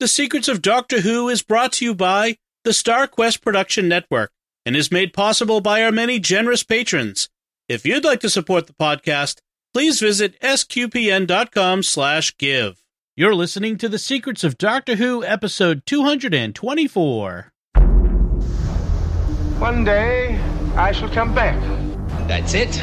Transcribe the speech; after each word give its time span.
The 0.00 0.06
Secrets 0.06 0.46
of 0.46 0.62
Doctor 0.62 1.00
Who 1.00 1.28
is 1.28 1.42
brought 1.42 1.72
to 1.72 1.84
you 1.84 1.92
by 1.92 2.36
the 2.62 2.72
Star 2.72 3.08
Quest 3.08 3.42
Production 3.42 3.88
Network 3.88 4.30
and 4.64 4.76
is 4.76 4.92
made 4.92 5.12
possible 5.12 5.60
by 5.60 5.82
our 5.82 5.90
many 5.90 6.20
generous 6.20 6.62
patrons. 6.62 7.28
If 7.68 7.84
you'd 7.84 8.04
like 8.04 8.20
to 8.20 8.30
support 8.30 8.68
the 8.68 8.74
podcast, 8.74 9.40
please 9.74 9.98
visit 9.98 10.40
sqpn.com 10.40 11.82
slash 11.82 12.36
give. 12.36 12.80
You're 13.16 13.34
listening 13.34 13.76
to 13.78 13.88
The 13.88 13.98
Secrets 13.98 14.44
of 14.44 14.56
Doctor 14.56 14.94
Who, 14.94 15.24
episode 15.24 15.82
224. 15.84 17.52
One 19.58 19.82
day, 19.82 20.40
I 20.76 20.92
shall 20.92 21.08
come 21.08 21.34
back. 21.34 21.60
That's 22.28 22.54
it. 22.54 22.80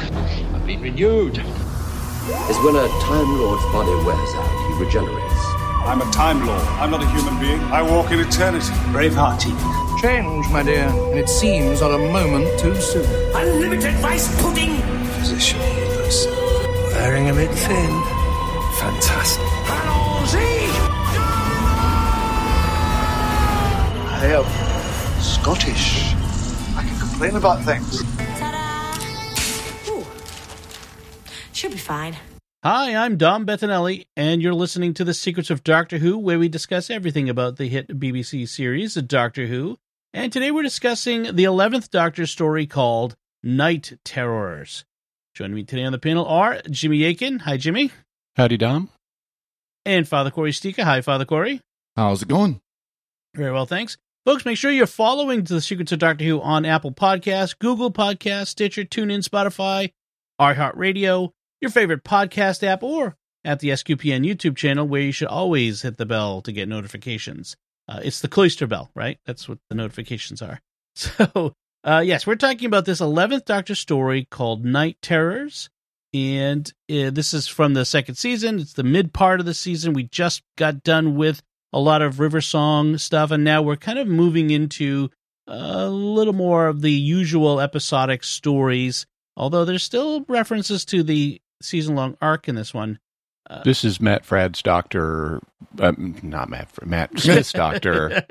I've 0.53 0.65
been 0.67 0.81
renewed. 0.81 1.37
is 1.37 2.57
when 2.57 2.75
a 2.75 2.89
Time 3.03 3.39
Lord's 3.39 3.63
body 3.71 3.95
wears 4.05 4.35
out, 4.35 4.77
he 4.77 4.83
regenerates. 4.83 5.54
I'm 5.85 6.01
a 6.01 6.11
Time 6.11 6.45
Lord. 6.45 6.61
I'm 6.81 6.89
not 6.89 7.03
a 7.03 7.07
human 7.09 7.39
being. 7.39 7.59
I 7.71 7.81
walk 7.83 8.11
in 8.11 8.19
eternity. 8.19 8.73
Bravehearty. 8.91 9.53
Change, 10.01 10.49
my 10.49 10.63
dear, 10.63 10.87
and 10.87 11.19
it 11.19 11.29
seems 11.29 11.81
on 11.81 11.93
a 11.93 12.11
moment 12.11 12.59
too 12.59 12.75
soon. 12.81 13.05
Unlimited 13.35 13.93
rice 14.03 14.27
pudding. 14.41 14.81
Physician 15.19 15.59
healers. 15.59 16.25
Wearing 16.91 17.29
a 17.29 17.33
bit 17.33 17.51
thin. 17.51 17.91
Fantastic. 18.79 19.45
Allons-y. 19.69 20.41
I 24.09 24.25
am 24.33 25.21
Scottish. 25.21 26.13
I 26.75 26.83
can 26.83 26.99
complain 26.99 27.35
about 27.35 27.63
things. 27.63 28.01
Ta-da! 28.39 29.91
Ooh. 29.91 30.05
Should 31.53 31.71
be 31.71 31.77
fine. 31.77 32.17
Hi, 32.65 32.95
I'm 32.95 33.17
Dom 33.17 33.45
Bettinelli, 33.45 34.07
and 34.17 34.41
you're 34.41 34.55
listening 34.55 34.95
to 34.95 35.03
The 35.03 35.13
Secrets 35.13 35.51
of 35.51 35.63
Doctor 35.63 35.99
Who, 35.99 36.17
where 36.17 36.39
we 36.39 36.49
discuss 36.49 36.89
everything 36.89 37.29
about 37.29 37.57
the 37.57 37.67
hit 37.67 37.99
BBC 37.99 38.49
series, 38.49 38.95
Doctor 38.95 39.45
Who. 39.45 39.77
And 40.15 40.33
today 40.33 40.49
we're 40.49 40.63
discussing 40.63 41.35
the 41.35 41.43
11th 41.43 41.91
Doctor 41.91 42.25
story 42.25 42.65
called 42.65 43.15
Night 43.43 43.99
Terrors. 44.03 44.83
Joining 45.35 45.53
me 45.53 45.63
today 45.63 45.83
on 45.83 45.91
the 45.91 45.99
panel 45.99 46.25
are 46.25 46.59
Jimmy 46.67 47.05
Akin. 47.05 47.37
Hi, 47.37 47.57
Jimmy. 47.57 47.91
Howdy, 48.35 48.57
Dom. 48.57 48.89
And 49.85 50.07
Father 50.07 50.31
Cory 50.31 50.49
Sticha. 50.49 50.85
Hi, 50.85 51.01
Father 51.01 51.25
Cory. 51.25 51.61
How's 51.95 52.23
it 52.23 52.27
going? 52.27 52.61
Very 53.35 53.51
well, 53.51 53.67
thanks. 53.67 53.95
Folks, 54.25 54.43
make 54.43 54.57
sure 54.57 54.71
you're 54.71 54.87
following 54.87 55.43
The 55.43 55.61
Secrets 55.61 55.91
of 55.91 55.99
Doctor 55.99 56.25
Who 56.25 56.41
on 56.41 56.65
Apple 56.65 56.93
Podcasts, 56.93 57.55
Google 57.59 57.93
Podcasts, 57.93 58.47
Stitcher, 58.47 58.85
TuneIn, 58.85 59.23
Spotify, 59.23 59.91
iHeartRadio, 60.41 61.29
your 61.61 61.71
favorite 61.71 62.03
podcast 62.03 62.63
app, 62.63 62.83
or 62.83 63.15
at 63.43 63.59
the 63.59 63.69
SQPN 63.69 64.25
YouTube 64.25 64.55
channel, 64.55 64.87
where 64.87 65.01
you 65.01 65.11
should 65.11 65.27
always 65.27 65.81
hit 65.81 65.97
the 65.97 66.05
bell 66.05 66.41
to 66.41 66.51
get 66.51 66.67
notifications. 66.67 67.55
Uh, 67.87 68.01
it's 68.03 68.21
the 68.21 68.27
cloister 68.27 68.67
bell, 68.67 68.89
right? 68.95 69.19
That's 69.25 69.47
what 69.47 69.59
the 69.69 69.75
notifications 69.75 70.41
are. 70.41 70.59
So, 70.97 71.53
uh, 71.83 72.01
yes, 72.05 72.25
we're 72.25 72.35
talking 72.35 72.67
about 72.67 72.85
this 72.85 73.01
11th 73.01 73.43
Doctor 73.43 73.75
story 73.75 74.25
called 74.31 74.63
Night 74.63 74.97
Terrors. 75.01 75.69
And 76.13 76.71
uh, 76.89 77.09
this 77.09 77.33
is 77.33 77.47
from 77.47 77.73
the 77.73 77.83
second 77.83 78.15
season. 78.15 78.59
It's 78.59 78.71
the 78.71 78.83
mid 78.83 79.13
part 79.13 79.41
of 79.41 79.45
the 79.45 79.53
season. 79.53 79.91
We 79.91 80.03
just 80.03 80.41
got 80.57 80.83
done 80.83 81.17
with 81.17 81.41
a 81.73 81.79
lot 81.79 82.01
of 82.01 82.21
River 82.21 82.39
Song 82.39 82.97
stuff, 82.97 83.31
and 83.31 83.43
now 83.43 83.61
we're 83.61 83.75
kind 83.75 83.99
of 83.99 84.07
moving 84.07 84.49
into 84.49 85.09
a 85.45 85.89
little 85.89 86.33
more 86.33 86.67
of 86.67 86.81
the 86.81 86.91
usual 86.91 87.59
episodic 87.59 88.23
stories, 88.23 89.05
although 89.35 89.65
there's 89.65 89.83
still 89.83 90.23
references 90.29 90.85
to 90.85 91.03
the 91.03 91.41
season 91.65 91.95
long 91.95 92.17
arc 92.21 92.47
in 92.47 92.55
this 92.55 92.73
one. 92.73 92.99
Uh, 93.49 93.61
This 93.63 93.83
is 93.83 93.99
Matt 94.01 94.23
Frad's 94.25 94.61
doctor, 94.63 95.39
um, 95.79 96.15
not 96.23 96.49
Matt, 96.49 96.69
Matt 96.85 97.19
Smith's 97.19 97.51
doctor. 97.53 98.23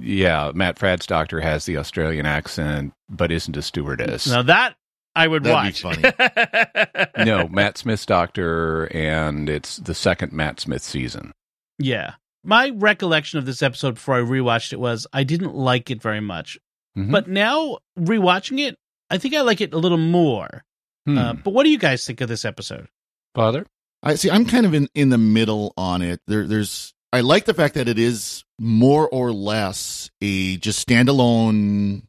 yeah, 0.00 0.50
Matt 0.54 0.78
Frad's 0.78 1.06
doctor 1.06 1.40
has 1.40 1.66
the 1.66 1.76
Australian 1.76 2.26
accent, 2.26 2.92
but 3.10 3.30
isn't 3.30 3.56
a 3.56 3.62
stewardess. 3.62 4.26
now 4.26 4.42
that 4.42 4.76
I 5.14 5.28
would 5.28 5.44
That'd 5.44 5.74
be 5.74 5.84
watch. 5.84 7.08
no, 7.26 7.48
Matt 7.48 7.76
Smith's 7.76 8.06
doctor, 8.06 8.84
and 8.96 9.48
it's 9.50 9.76
the 9.76 9.94
second 9.94 10.32
Matt 10.32 10.58
Smith 10.60 10.82
season. 10.82 11.32
Yeah. 11.78 12.14
My 12.44 12.70
recollection 12.70 13.38
of 13.38 13.46
this 13.46 13.62
episode 13.62 13.94
before 13.96 14.16
I 14.16 14.20
rewatched 14.22 14.72
it 14.72 14.80
was 14.80 15.06
I 15.12 15.22
didn't 15.22 15.54
like 15.54 15.90
it 15.90 16.02
very 16.02 16.20
much. 16.20 16.58
Mhm. 16.96 17.10
But 17.12 17.28
now 17.28 17.78
rewatching 17.98 18.58
it, 18.58 18.76
I 19.10 19.18
think 19.18 19.34
I 19.34 19.42
like 19.42 19.60
it 19.60 19.74
a 19.74 19.78
little 19.78 19.98
more. 19.98 20.64
Hmm. 21.06 21.18
Uh, 21.18 21.32
but 21.34 21.52
what 21.52 21.64
do 21.64 21.70
you 21.70 21.78
guys 21.78 22.06
think 22.06 22.20
of 22.20 22.28
this 22.28 22.44
episode? 22.44 22.88
Father? 23.34 23.66
I 24.02 24.14
see. 24.16 24.30
I'm 24.30 24.44
kind 24.46 24.66
of 24.66 24.74
in 24.74 24.88
in 24.94 25.08
the 25.10 25.18
middle 25.18 25.72
on 25.76 26.02
it. 26.02 26.20
There, 26.26 26.46
there's. 26.46 26.94
I 27.12 27.20
like 27.20 27.44
the 27.44 27.54
fact 27.54 27.74
that 27.74 27.88
it 27.88 27.98
is 27.98 28.44
more 28.58 29.08
or 29.08 29.32
less 29.32 30.10
a 30.20 30.56
just 30.56 30.86
standalone 30.86 32.02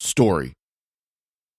story. 0.00 0.54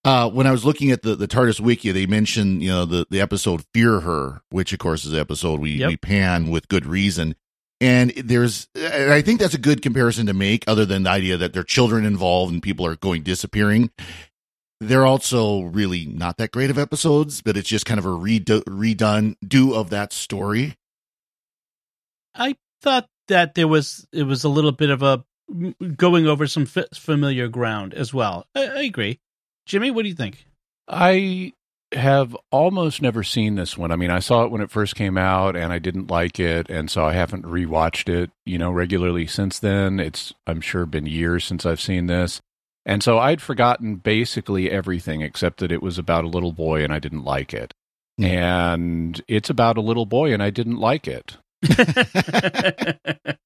Uh, 0.06 0.30
when 0.30 0.48
I 0.48 0.52
was 0.52 0.64
looking 0.66 0.92
at 0.92 1.02
the 1.02 1.16
the 1.16 1.28
TARDIS 1.28 1.60
wiki, 1.60 1.92
they 1.92 2.06
mentioned 2.06 2.62
you 2.64 2.70
know 2.70 2.86
the 2.86 3.06
the 3.10 3.20
episode 3.22 3.64
"Fear 3.74 4.02
Her," 4.02 4.42
which 4.50 4.74
of 4.74 4.80
course 4.80 5.06
is 5.06 5.12
the 5.12 5.20
episode 5.20 5.60
we 5.60 5.72
Yep. 5.72 5.88
we 5.90 5.98
pan 5.98 6.50
with 6.50 6.68
good 6.68 6.86
reason. 6.86 7.36
And 7.82 8.12
there's, 8.12 8.68
and 8.76 9.10
I 9.14 9.22
think 9.22 9.40
that's 9.40 9.54
a 9.54 9.58
good 9.60 9.82
comparison 9.82 10.26
to 10.26 10.34
make, 10.34 10.66
other 10.68 10.86
than 10.86 11.04
the 11.04 11.12
idea 11.12 11.38
that 11.38 11.54
there 11.54 11.62
are 11.62 11.66
children 11.66 12.04
involved 12.06 12.52
and 12.52 12.62
people 12.62 12.86
are 12.86 12.98
going 12.98 13.24
disappearing. 13.24 13.90
They're 14.80 15.06
also 15.06 15.62
really 15.62 16.06
not 16.06 16.38
that 16.38 16.52
great 16.52 16.70
of 16.70 16.78
episodes, 16.78 17.42
but 17.42 17.58
it's 17.58 17.68
just 17.68 17.86
kind 17.86 18.00
of 18.00 18.06
a 18.06 18.10
redo, 18.10 18.64
redone 18.64 19.36
do 19.46 19.74
of 19.74 19.90
that 19.90 20.14
story. 20.14 20.76
I 22.34 22.56
thought 22.82 23.08
that 23.28 23.56
there 23.56 23.68
was 23.68 24.08
it 24.14 24.24
was 24.24 24.44
a 24.44 24.50
little 24.50 24.72
bit 24.72 24.90
of 24.90 25.04
a 25.04 25.24
going 25.98 26.28
over 26.28 26.48
some 26.48 26.64
f- 26.64 26.86
familiar 26.96 27.48
ground 27.48 27.94
as 27.94 28.14
well. 28.14 28.46
I, 28.56 28.68
I 28.68 28.82
agree. 28.84 29.20
Jimmy, 29.66 29.92
what 29.92 30.04
do 30.04 30.10
you 30.10 30.16
think? 30.16 30.46
I 30.88 31.54
have 31.92 32.38
almost 32.52 33.02
never 33.02 33.24
seen 33.24 33.56
this 33.56 33.78
one. 33.78 33.92
I 33.92 33.96
mean, 33.96 34.12
I 34.12 34.20
saw 34.20 34.44
it 34.44 34.52
when 34.52 34.62
it 34.62 34.72
first 34.72 34.96
came 34.96 35.18
out 35.18 35.56
and 35.56 35.74
I 35.74 35.80
didn't 35.80 36.10
like 36.10 36.40
it. 36.40 36.70
And 36.70 36.90
so 36.90 37.04
I 37.04 37.14
haven't 37.14 37.46
rewatched 37.46 38.10
it, 38.10 38.32
you 38.46 38.58
know, 38.58 38.72
regularly 38.72 39.26
since 39.28 39.60
then. 39.60 40.00
It's, 40.00 40.34
I'm 40.46 40.62
sure, 40.62 40.86
been 40.86 41.08
years 41.08 41.46
since 41.46 41.66
I've 41.66 41.82
seen 41.82 42.08
this. 42.08 42.42
And 42.90 43.04
so 43.04 43.20
I'd 43.20 43.40
forgotten 43.40 43.98
basically 43.98 44.72
everything 44.72 45.22
except 45.22 45.60
that 45.60 45.72
it 45.72 45.84
was 45.84 46.00
about 46.00 46.26
a 46.26 46.28
little 46.28 46.52
boy 46.52 46.84
and 46.84 46.92
I 46.92 46.98
didn't 46.98 47.24
like 47.24 47.54
it. 47.54 47.72
And 48.18 49.22
it's 49.28 49.52
about 49.52 49.78
a 49.78 49.82
little 49.82 50.08
boy 50.08 50.34
and 50.34 50.42
I 50.42 50.50
didn't 50.50 50.78
like 50.78 51.08
it. 51.08 51.38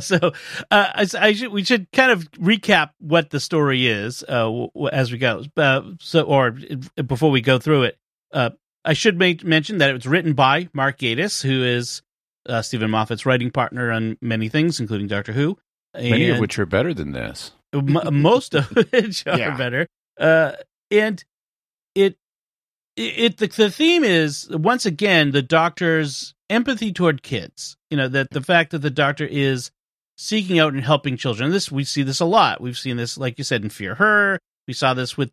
so 0.00 0.32
uh, 0.70 0.86
I, 0.94 1.06
I 1.18 1.34
should, 1.34 1.52
we 1.52 1.64
should 1.64 1.92
kind 1.92 2.10
of 2.10 2.30
recap 2.32 2.92
what 2.98 3.28
the 3.28 3.40
story 3.40 3.88
is 3.88 4.24
uh, 4.26 4.68
as 4.90 5.12
we 5.12 5.18
go. 5.18 5.44
Uh, 5.54 5.82
so, 6.00 6.22
or 6.22 6.56
uh, 6.96 7.02
before 7.02 7.30
we 7.30 7.42
go 7.42 7.58
through 7.58 7.82
it, 7.82 7.98
uh, 8.32 8.48
I 8.86 8.94
should 8.94 9.18
make, 9.18 9.44
mention 9.44 9.76
that 9.78 9.90
it 9.90 9.92
was 9.92 10.06
written 10.06 10.32
by 10.32 10.70
Mark 10.72 10.96
Gatiss, 11.00 11.42
who 11.42 11.62
is 11.62 12.00
uh, 12.48 12.62
Steven 12.62 12.90
Moffat's 12.90 13.26
writing 13.26 13.50
partner 13.50 13.92
on 13.92 14.16
many 14.22 14.48
things, 14.48 14.80
including 14.80 15.08
Doctor 15.08 15.34
Who. 15.34 15.58
Many 15.94 16.30
of 16.30 16.38
which 16.38 16.58
are 16.58 16.64
better 16.64 16.94
than 16.94 17.12
this. 17.12 17.52
Most 17.72 18.54
of 18.54 18.66
which 18.92 19.26
are 19.26 19.38
Yeah. 19.38 19.56
better. 19.56 19.86
Uh, 20.18 20.52
and 20.90 21.22
it, 21.94 22.16
it, 22.96 23.36
the, 23.38 23.48
the 23.48 23.70
theme 23.70 24.04
is 24.04 24.48
once 24.50 24.86
again 24.86 25.32
the 25.32 25.42
doctor's 25.42 26.34
empathy 26.48 26.92
toward 26.92 27.22
kids. 27.22 27.76
You 27.90 27.96
know 27.96 28.08
that 28.08 28.30
the 28.30 28.40
fact 28.40 28.70
that 28.70 28.78
the 28.78 28.90
doctor 28.90 29.26
is 29.26 29.70
seeking 30.18 30.58
out 30.58 30.72
and 30.72 30.82
helping 30.84 31.16
children. 31.16 31.50
This 31.50 31.70
we 31.70 31.84
see 31.84 32.02
this 32.02 32.20
a 32.20 32.24
lot. 32.24 32.60
We've 32.60 32.78
seen 32.78 32.96
this, 32.96 33.18
like 33.18 33.36
you 33.38 33.44
said, 33.44 33.62
in 33.62 33.70
Fear 33.70 33.96
Her. 33.96 34.38
We 34.66 34.72
saw 34.74 34.94
this 34.94 35.16
with 35.16 35.30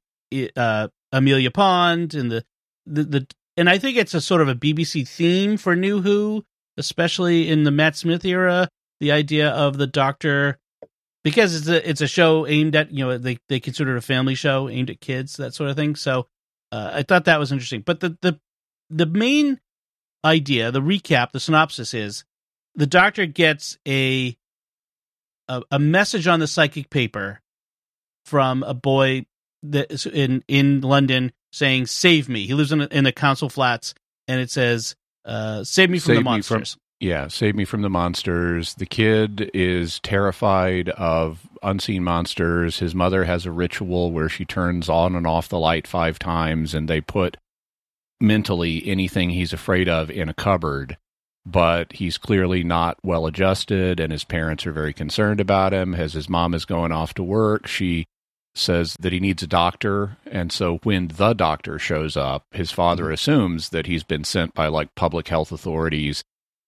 uh, 0.58 0.88
Amelia 1.12 1.52
Pond 1.52 2.14
and 2.14 2.32
the, 2.32 2.44
the 2.86 3.04
the 3.04 3.28
and 3.56 3.70
I 3.70 3.78
think 3.78 3.98
it's 3.98 4.14
a 4.16 4.22
sort 4.22 4.42
of 4.42 4.50
a 4.50 4.56
BBC 4.56 5.08
theme 5.08 5.58
for 5.58 5.76
New 5.76 6.02
Who, 6.02 6.44
especially 6.78 7.48
in 7.50 7.64
the 7.64 7.72
Matt 7.72 7.96
Smith 7.96 8.26
era. 8.26 8.68
The 9.00 9.12
idea 9.12 9.50
of 9.50 9.78
the 9.78 9.88
doctor 9.88 10.58
because 11.24 11.56
it's 11.56 11.68
a 11.68 11.90
it's 11.90 12.02
a 12.02 12.08
show 12.08 12.46
aimed 12.48 12.76
at 12.76 12.92
you 12.92 13.06
know 13.06 13.18
they 13.18 13.38
they 13.50 13.60
consider 13.60 13.96
it 13.96 13.98
a 13.98 14.02
family 14.02 14.36
show 14.36 14.70
aimed 14.70 14.90
at 14.90 15.00
kids 15.00 15.38
that 15.38 15.54
sort 15.54 15.70
of 15.70 15.76
thing. 15.76 15.96
So 15.96 16.28
uh, 16.72 16.92
I 16.94 17.04
thought 17.04 17.26
that 17.26 17.40
was 17.40 17.52
interesting. 17.52 17.82
But 17.82 18.00
the 18.00 18.18
the 18.22 18.40
the 18.90 19.06
main 19.06 19.60
idea, 20.26 20.72
the 20.72 20.82
recap, 20.82 21.32
the 21.32 21.40
synopsis 21.40 21.94
is 21.94 22.26
the 22.76 22.88
doctor 22.88 23.26
gets 23.26 23.78
a 23.88 24.38
a, 25.48 25.62
a 25.72 25.80
message 25.80 26.28
on 26.28 26.40
the 26.40 26.48
psychic 26.48 26.90
paper 26.90 27.42
from 28.26 28.64
a 28.64 28.74
boy 28.74 29.26
that 29.64 29.92
is 29.92 30.06
in 30.06 30.44
in 30.48 30.82
London 30.82 31.32
saying 31.52 31.88
"Save 31.88 32.30
me." 32.30 32.46
He 32.46 32.54
lives 32.54 32.72
in 32.72 32.82
a, 32.82 32.86
in 32.86 33.04
the 33.04 33.12
council 33.12 33.50
flats, 33.50 33.94
and 34.28 34.40
it 34.40 34.52
says 34.52 34.96
uh, 35.26 35.64
"Save 35.64 35.90
me 35.90 36.00
from 36.00 36.16
Save 36.16 36.18
the 36.18 36.24
monsters." 36.24 36.78
Yeah, 37.04 37.28
save 37.28 37.54
me 37.54 37.66
from 37.66 37.82
the 37.82 37.90
monsters. 37.90 38.76
The 38.76 38.86
kid 38.86 39.52
is 39.54 40.00
terrified 40.00 40.88
of 40.88 41.46
unseen 41.62 42.02
monsters. 42.02 42.80
His 42.80 42.96
mother 42.96 43.26
has 43.26 43.46
a 43.46 43.52
ritual 43.52 44.14
where 44.14 44.30
she 44.30 44.46
turns 44.46 44.88
on 44.88 45.14
and 45.14 45.28
off 45.28 45.50
the 45.50 45.60
light 45.60 45.86
five 45.86 46.18
times, 46.18 46.74
and 46.74 46.88
they 46.88 47.02
put 47.02 47.36
mentally 48.22 48.88
anything 48.88 49.32
he's 49.32 49.52
afraid 49.52 49.90
of 49.90 50.10
in 50.10 50.30
a 50.30 50.34
cupboard. 50.34 50.96
but 51.46 51.92
he's 51.94 52.18
clearly 52.18 52.64
not 52.64 52.98
well 53.04 53.26
adjusted, 53.26 54.00
and 54.00 54.12
his 54.12 54.24
parents 54.24 54.66
are 54.66 54.72
very 54.72 54.94
concerned 54.94 55.40
about 55.40 55.74
him. 55.74 55.94
As 55.94 56.14
his 56.14 56.30
mom 56.30 56.54
is 56.54 56.66
going 56.66 56.92
off 56.92 57.14
to 57.16 57.24
work, 57.24 57.68
she 57.68 58.06
says 58.56 58.96
that 59.00 59.12
he 59.12 59.20
needs 59.20 59.44
a 59.44 59.48
doctor. 59.48 60.18
And 60.26 60.52
so 60.52 60.78
when 60.84 61.08
the 61.08 61.34
doctor 61.34 61.80
shows 61.80 62.16
up, 62.16 62.46
his 62.52 62.72
father 62.72 63.06
mm-hmm. 63.06 63.14
assumes 63.14 63.70
that 63.70 63.88
he's 63.88 64.04
been 64.04 64.24
sent 64.24 64.54
by 64.54 64.68
like 64.68 64.96
public 64.96 65.28
health 65.28 65.52
authorities, 65.52 66.24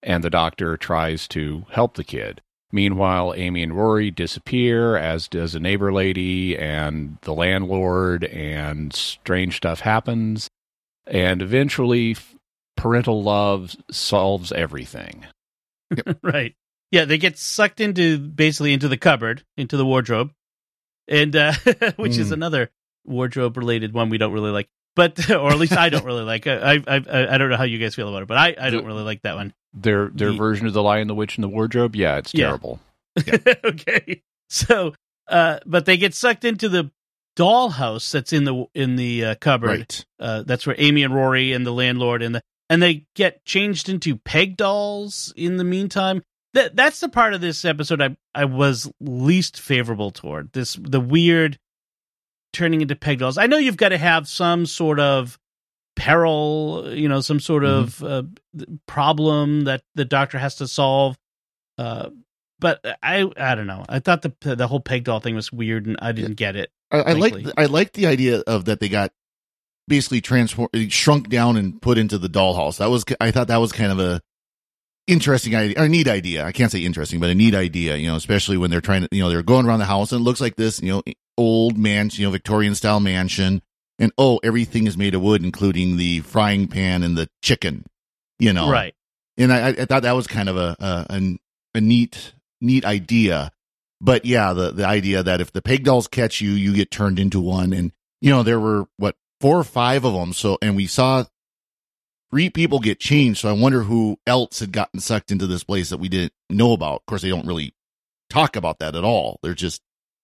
and 0.06 0.24
the 0.24 0.30
doctor 0.30 0.78
tries 0.78 1.28
to 1.30 1.66
help 1.72 1.96
the 1.96 2.04
kid. 2.06 2.42
Meanwhile, 2.72 3.34
Amy 3.36 3.64
and 3.64 3.76
Rory 3.76 4.12
disappear, 4.12 4.96
as 4.98 5.28
does 5.28 5.56
a 5.56 5.60
neighbor 5.60 5.92
lady 5.94 6.58
and 6.58 7.18
the 7.22 7.34
landlord, 7.34 8.24
and 8.26 8.94
strange 8.94 9.58
stuff 9.58 9.82
happens. 9.82 10.50
And 11.08 11.42
eventually, 11.42 12.16
parental 12.76 13.22
love 13.24 13.76
solves 13.92 14.52
everything. 14.52 15.26
right. 16.24 16.56
Yeah, 16.92 17.06
they 17.06 17.18
get 17.18 17.38
sucked 17.38 17.80
into 17.80 18.18
basically 18.18 18.74
into 18.74 18.88
the 18.88 18.98
cupboard, 18.98 19.44
into 19.58 19.78
the 19.78 19.86
wardrobe, 19.86 20.32
and 21.08 21.36
uh, 21.36 21.54
which 21.98 22.18
is 22.18 22.30
Mm. 22.30 22.34
another 22.34 22.72
wardrobe 23.06 23.58
related 23.58 23.94
one 23.94 24.10
we 24.10 24.18
don't 24.18 24.34
really 24.34 24.52
like, 24.52 24.68
but 24.96 25.30
or 25.32 25.52
at 25.52 25.58
least 25.60 25.74
I 25.78 25.90
don't 25.90 26.06
really 26.06 26.24
like. 26.24 26.48
I 26.48 26.76
I 26.76 26.82
I, 26.88 27.36
I 27.36 27.38
don't 27.38 27.50
know 27.50 27.58
how 27.58 27.64
you 27.64 27.78
guys 27.80 27.96
feel 27.96 28.10
about 28.10 28.24
it, 28.24 28.28
but 28.28 28.38
I 28.38 28.56
I 28.60 28.70
don't 28.70 28.86
really 28.86 29.04
like 29.04 29.22
that 29.24 29.36
one. 29.36 29.54
Their 29.74 30.08
their 30.10 30.32
The- 30.32 30.38
version 30.38 30.68
of 30.68 30.74
the 30.74 30.82
Lion, 30.84 31.08
the 31.08 31.16
Witch, 31.16 31.38
and 31.38 31.44
the 31.44 31.50
Wardrobe, 31.50 31.96
yeah, 31.96 32.18
it's 32.18 32.34
Yeah. 32.34 32.46
terrible. 32.48 32.80
okay, 33.64 34.22
so 34.50 34.94
uh, 35.28 35.60
but 35.66 35.86
they 35.86 35.98
get 35.98 36.14
sucked 36.14 36.46
into 36.46 36.70
the 36.70 36.92
dollhouse 37.38 38.12
that's 38.12 38.34
in 38.34 38.44
the 38.46 38.66
in 38.74 38.96
the 38.96 39.26
uh, 39.26 39.36
cupboard. 39.36 39.70
Right. 39.70 40.06
Uh, 40.20 40.44
that's 40.44 40.66
where 40.66 40.76
Amy 40.80 41.04
and 41.04 41.14
Rory 41.14 41.52
and 41.54 41.66
the 41.66 41.72
landlord 41.74 42.22
and 42.22 42.36
the 42.36 42.42
and 42.70 42.82
they 42.82 43.06
get 43.16 43.44
changed 43.46 43.90
into 43.90 44.16
peg 44.18 44.58
dolls 44.58 45.34
in 45.36 45.58
the 45.58 45.64
meantime. 45.64 46.22
That 46.54 46.76
that's 46.76 47.00
the 47.02 47.10
part 47.10 47.34
of 47.34 47.42
this 47.42 47.66
episode 47.66 48.02
I 48.02 48.16
I 48.34 48.46
was 48.46 48.90
least 49.02 49.60
favorable 49.60 50.12
toward. 50.12 50.52
This 50.54 50.78
the 50.82 51.02
weird 51.02 51.58
turning 52.56 52.82
into 52.82 52.96
peg 52.96 53.20
dolls. 53.20 53.38
I 53.38 53.48
know 53.48 53.58
you've 53.58 53.78
got 53.78 53.90
to 53.90 53.98
have 53.98 54.28
some 54.28 54.66
sort 54.66 55.00
of 55.00 55.38
peril, 55.96 56.92
you 56.94 57.08
know, 57.08 57.22
some 57.22 57.40
sort 57.40 57.64
of 57.64 58.02
uh, 58.04 58.24
problem 58.88 59.66
that 59.66 59.84
the 59.94 60.06
doctor 60.06 60.40
has 60.40 60.56
to 60.56 60.68
solve. 60.68 61.18
Uh, 61.78 62.10
but 62.60 62.80
I 63.04 63.30
I 63.38 63.56
don't 63.56 63.68
know. 63.68 63.86
I 63.88 64.00
thought 64.00 64.22
the 64.22 64.56
the 64.56 64.68
whole 64.68 64.80
peg 64.80 65.04
doll 65.04 65.20
thing 65.20 65.36
was 65.36 65.52
weird, 65.52 65.86
and 65.86 65.98
I 66.02 66.14
didn't 66.14 66.36
get 66.36 66.56
it. 66.56 66.72
I, 66.90 67.00
I 67.00 67.14
like. 67.14 67.36
I 67.58 67.66
like 67.66 67.94
the 67.94 68.08
idea 68.08 68.40
of 68.48 68.66
that 68.66 68.80
they 68.80 68.90
got 68.90 69.12
basically 69.88 70.22
transformed, 70.22 70.72
shrunk 70.92 71.30
down, 71.30 71.58
and 71.58 71.82
put 71.82 71.98
into 71.98 72.18
the 72.18 72.30
dollhouse. 72.30 72.78
That 72.78 72.90
was 72.90 73.04
I 73.20 73.32
thought 73.32 73.50
that 73.50 73.58
was 73.58 73.72
kind 73.72 73.92
of 73.92 74.00
a 74.00 74.22
interesting 75.08 75.56
idea, 75.56 75.80
or 75.82 75.86
a 75.86 75.90
neat 75.90 76.08
idea. 76.08 76.46
I 76.46 76.52
can't 76.52 76.72
say 76.72 76.80
interesting, 76.80 77.20
but 77.20 77.30
a 77.30 77.36
neat 77.36 77.56
idea. 77.56 77.96
You 77.98 78.08
know, 78.08 78.16
especially 78.16 78.58
when 78.58 78.72
they're 78.72 78.82
trying 78.82 79.02
to, 79.04 79.08
you 79.12 79.22
know, 79.24 79.30
they're 79.30 79.44
going 79.44 79.66
around 79.66 79.80
the 79.80 79.86
house 79.86 80.12
and 80.12 80.22
it 80.22 80.24
looks 80.24 80.42
like 80.42 80.56
this, 80.56 80.82
you 80.82 80.92
know, 80.92 81.04
old 81.38 81.78
mansion, 81.78 82.22
you 82.22 82.28
know, 82.28 82.32
Victorian 82.32 82.76
style 82.76 83.00
mansion, 83.00 83.62
and 84.00 84.12
oh, 84.18 84.40
everything 84.44 84.88
is 84.88 84.98
made 84.98 85.16
of 85.16 85.22
wood, 85.22 85.44
including 85.44 85.98
the 85.98 86.20
frying 86.22 86.68
pan 86.68 87.04
and 87.04 87.18
the 87.18 87.30
chicken. 87.42 87.86
You 88.40 88.52
know, 88.52 88.70
Right. 88.70 88.94
and 89.38 89.54
I, 89.54 89.70
I 89.70 89.86
thought 89.86 90.04
that 90.04 90.16
was 90.16 90.28
kind 90.28 90.50
of 90.50 90.58
a 90.58 90.76
a, 90.80 91.06
a, 91.10 91.40
a 91.76 91.82
neat 91.82 92.34
neat 92.62 92.84
idea. 92.86 93.52
But 94.02 94.26
yeah, 94.26 94.52
the 94.54 94.72
the 94.72 94.86
idea 94.86 95.24
that 95.24 95.40
if 95.40 95.54
the 95.54 95.62
peg 95.62 95.86
dolls 95.86 96.08
catch 96.08 96.42
you, 96.42 96.52
you 96.52 96.74
get 96.74 96.92
turned 96.92 97.18
into 97.18 97.40
one, 97.40 97.72
and 97.72 97.92
you 98.22 98.30
know 98.32 98.44
there 98.44 98.60
were 98.60 98.88
what 98.98 99.16
four 99.40 99.58
or 99.58 99.64
five 99.64 100.04
of 100.04 100.14
them. 100.14 100.34
So 100.34 100.58
and 100.62 100.76
we 100.76 100.86
saw 100.86 101.24
three 102.36 102.50
people 102.50 102.80
get 102.80 103.00
changed. 103.00 103.40
So 103.40 103.50
I 103.50 103.54
wonder 103.54 103.84
who 103.84 104.20
else 104.28 104.60
had 104.60 104.74
gotten 104.74 105.00
sucked 105.00 105.32
into 105.32 105.48
this 105.48 105.64
place 105.64 105.90
that 105.90 106.02
we 106.02 106.10
didn't 106.10 106.34
know 106.50 106.74
about. 106.74 106.96
Of 106.96 107.06
course, 107.06 107.22
they 107.22 107.30
don't 107.30 107.48
really 107.48 107.74
talk 108.30 108.58
about 108.58 108.80
that 108.80 108.94
at 108.94 109.06
all. 109.06 109.40
There 109.42 109.54
just 109.54 109.82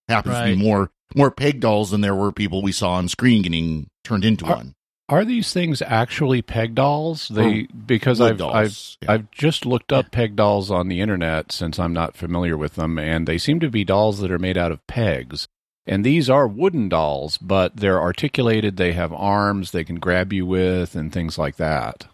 happens 0.09 0.35
to 0.35 0.43
be 0.43 0.55
more 0.55 0.91
more 1.15 1.31
peg 1.31 1.61
dolls 1.61 1.91
than 1.91 2.01
there 2.01 2.13
were 2.13 2.33
people 2.33 2.61
we 2.61 2.73
saw 2.73 2.95
on 2.95 3.07
screen 3.07 3.43
getting 3.43 3.89
turned 4.03 4.25
into 4.25 4.45
Are- 4.45 4.57
one. 4.57 4.75
Are 5.07 5.25
these 5.25 5.51
things 5.51 5.81
actually 5.81 6.41
peg 6.41 6.75
dolls? 6.75 7.29
They 7.29 7.61
oh, 7.63 7.75
because 7.85 8.19
I've 8.19 8.37
dolls, 8.37 8.55
I've 8.55 8.97
yeah. 9.01 9.13
I've 9.13 9.31
just 9.31 9.65
looked 9.65 9.93
up 9.93 10.11
peg 10.11 10.35
dolls 10.35 10.69
on 10.69 10.89
the 10.89 10.99
internet 10.99 11.51
since 11.51 11.79
I'm 11.79 11.93
not 11.93 12.15
familiar 12.17 12.57
with 12.57 12.75
them, 12.75 12.99
and 12.99 13.25
they 13.27 13.37
seem 13.37 13.61
to 13.61 13.69
be 13.69 13.83
dolls 13.85 14.19
that 14.19 14.31
are 14.31 14.39
made 14.39 14.57
out 14.57 14.71
of 14.71 14.85
pegs. 14.87 15.47
And 15.87 16.05
these 16.05 16.29
are 16.29 16.47
wooden 16.47 16.89
dolls, 16.89 17.37
but 17.37 17.75
they're 17.77 17.99
articulated. 18.01 18.77
They 18.77 18.93
have 18.93 19.11
arms 19.11 19.71
they 19.71 19.83
can 19.83 19.97
grab 19.97 20.31
you 20.31 20.45
with, 20.45 20.95
and 20.95 21.11
things 21.11 21.37
like 21.37 21.55
that. 21.57 22.05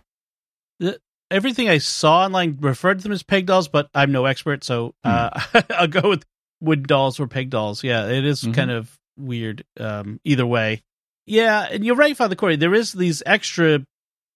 Everything 1.30 1.68
I 1.68 1.80
saw 1.80 2.24
online 2.24 2.58
referred 2.62 3.00
to 3.00 3.04
them 3.04 3.12
as 3.12 3.22
peg 3.24 3.48
dolls, 3.48 3.68
but 3.68 3.90
I'm 3.94 4.14
no 4.14 4.24
expert, 4.26 4.64
so 4.64 4.96
uh, 5.04 5.38
I'll 5.72 5.88
go 5.88 6.08
with 6.10 6.24
wooden 6.62 6.86
dolls 6.86 7.20
or 7.20 7.28
peg 7.28 7.50
dolls. 7.50 7.84
Yeah, 7.84 8.08
it 8.08 8.24
is 8.24 8.44
Mhm. 8.44 8.54
kind 8.54 8.72
of 8.72 8.98
weird. 9.18 9.66
Um, 9.78 10.22
either 10.24 10.46
way, 10.46 10.84
yeah, 11.26 11.68
and 11.70 11.84
you're 11.86 11.98
right, 11.98 12.16
Father 12.16 12.36
Cory. 12.36 12.56
There 12.56 12.74
is 12.74 12.94
these 12.94 13.22
extra 13.26 13.84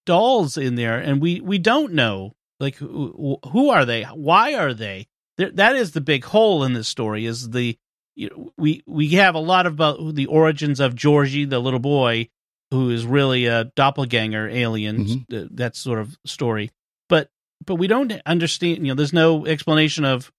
dolls 0.05 0.57
in 0.57 0.75
there, 0.75 0.99
and 0.99 1.21
we 1.21 1.39
we 1.39 1.57
don't 1.59 1.93
know 1.93 2.33
like 2.59 2.75
who, 2.75 3.37
who 3.51 3.69
are 3.69 3.85
they? 3.85 4.03
Why 4.03 4.55
are 4.55 4.73
they? 4.73 5.07
There, 5.37 5.51
that 5.51 5.77
is 5.77 5.91
the 5.93 6.01
big 6.01 6.25
hole 6.25 6.65
in 6.65 6.73
this 6.73 6.89
story. 6.89 7.25
Is 7.25 7.51
the 7.51 7.77
you 8.15 8.29
know, 8.29 8.51
we 8.57 8.83
we 8.85 9.09
have 9.09 9.35
a 9.35 9.39
lot 9.39 9.65
about 9.65 10.15
the 10.15 10.25
origins 10.27 10.79
of 10.79 10.95
Georgie, 10.95 11.45
the 11.45 11.59
little 11.59 11.79
boy, 11.79 12.29
who 12.71 12.89
is 12.89 13.05
really 13.05 13.45
a 13.45 13.65
doppelganger 13.75 14.47
alien. 14.49 15.05
Mhm. 15.05 15.45
uh, 15.45 15.47
That 15.51 15.75
sort 15.75 15.99
of 15.99 16.17
story, 16.25 16.71
but 17.09 17.29
but 17.65 17.75
we 17.75 17.87
don't 17.87 18.13
understand. 18.25 18.77
You 18.85 18.91
know, 18.91 18.95
there's 18.95 19.13
no 19.13 19.45
explanation 19.45 20.03
of 20.05 20.31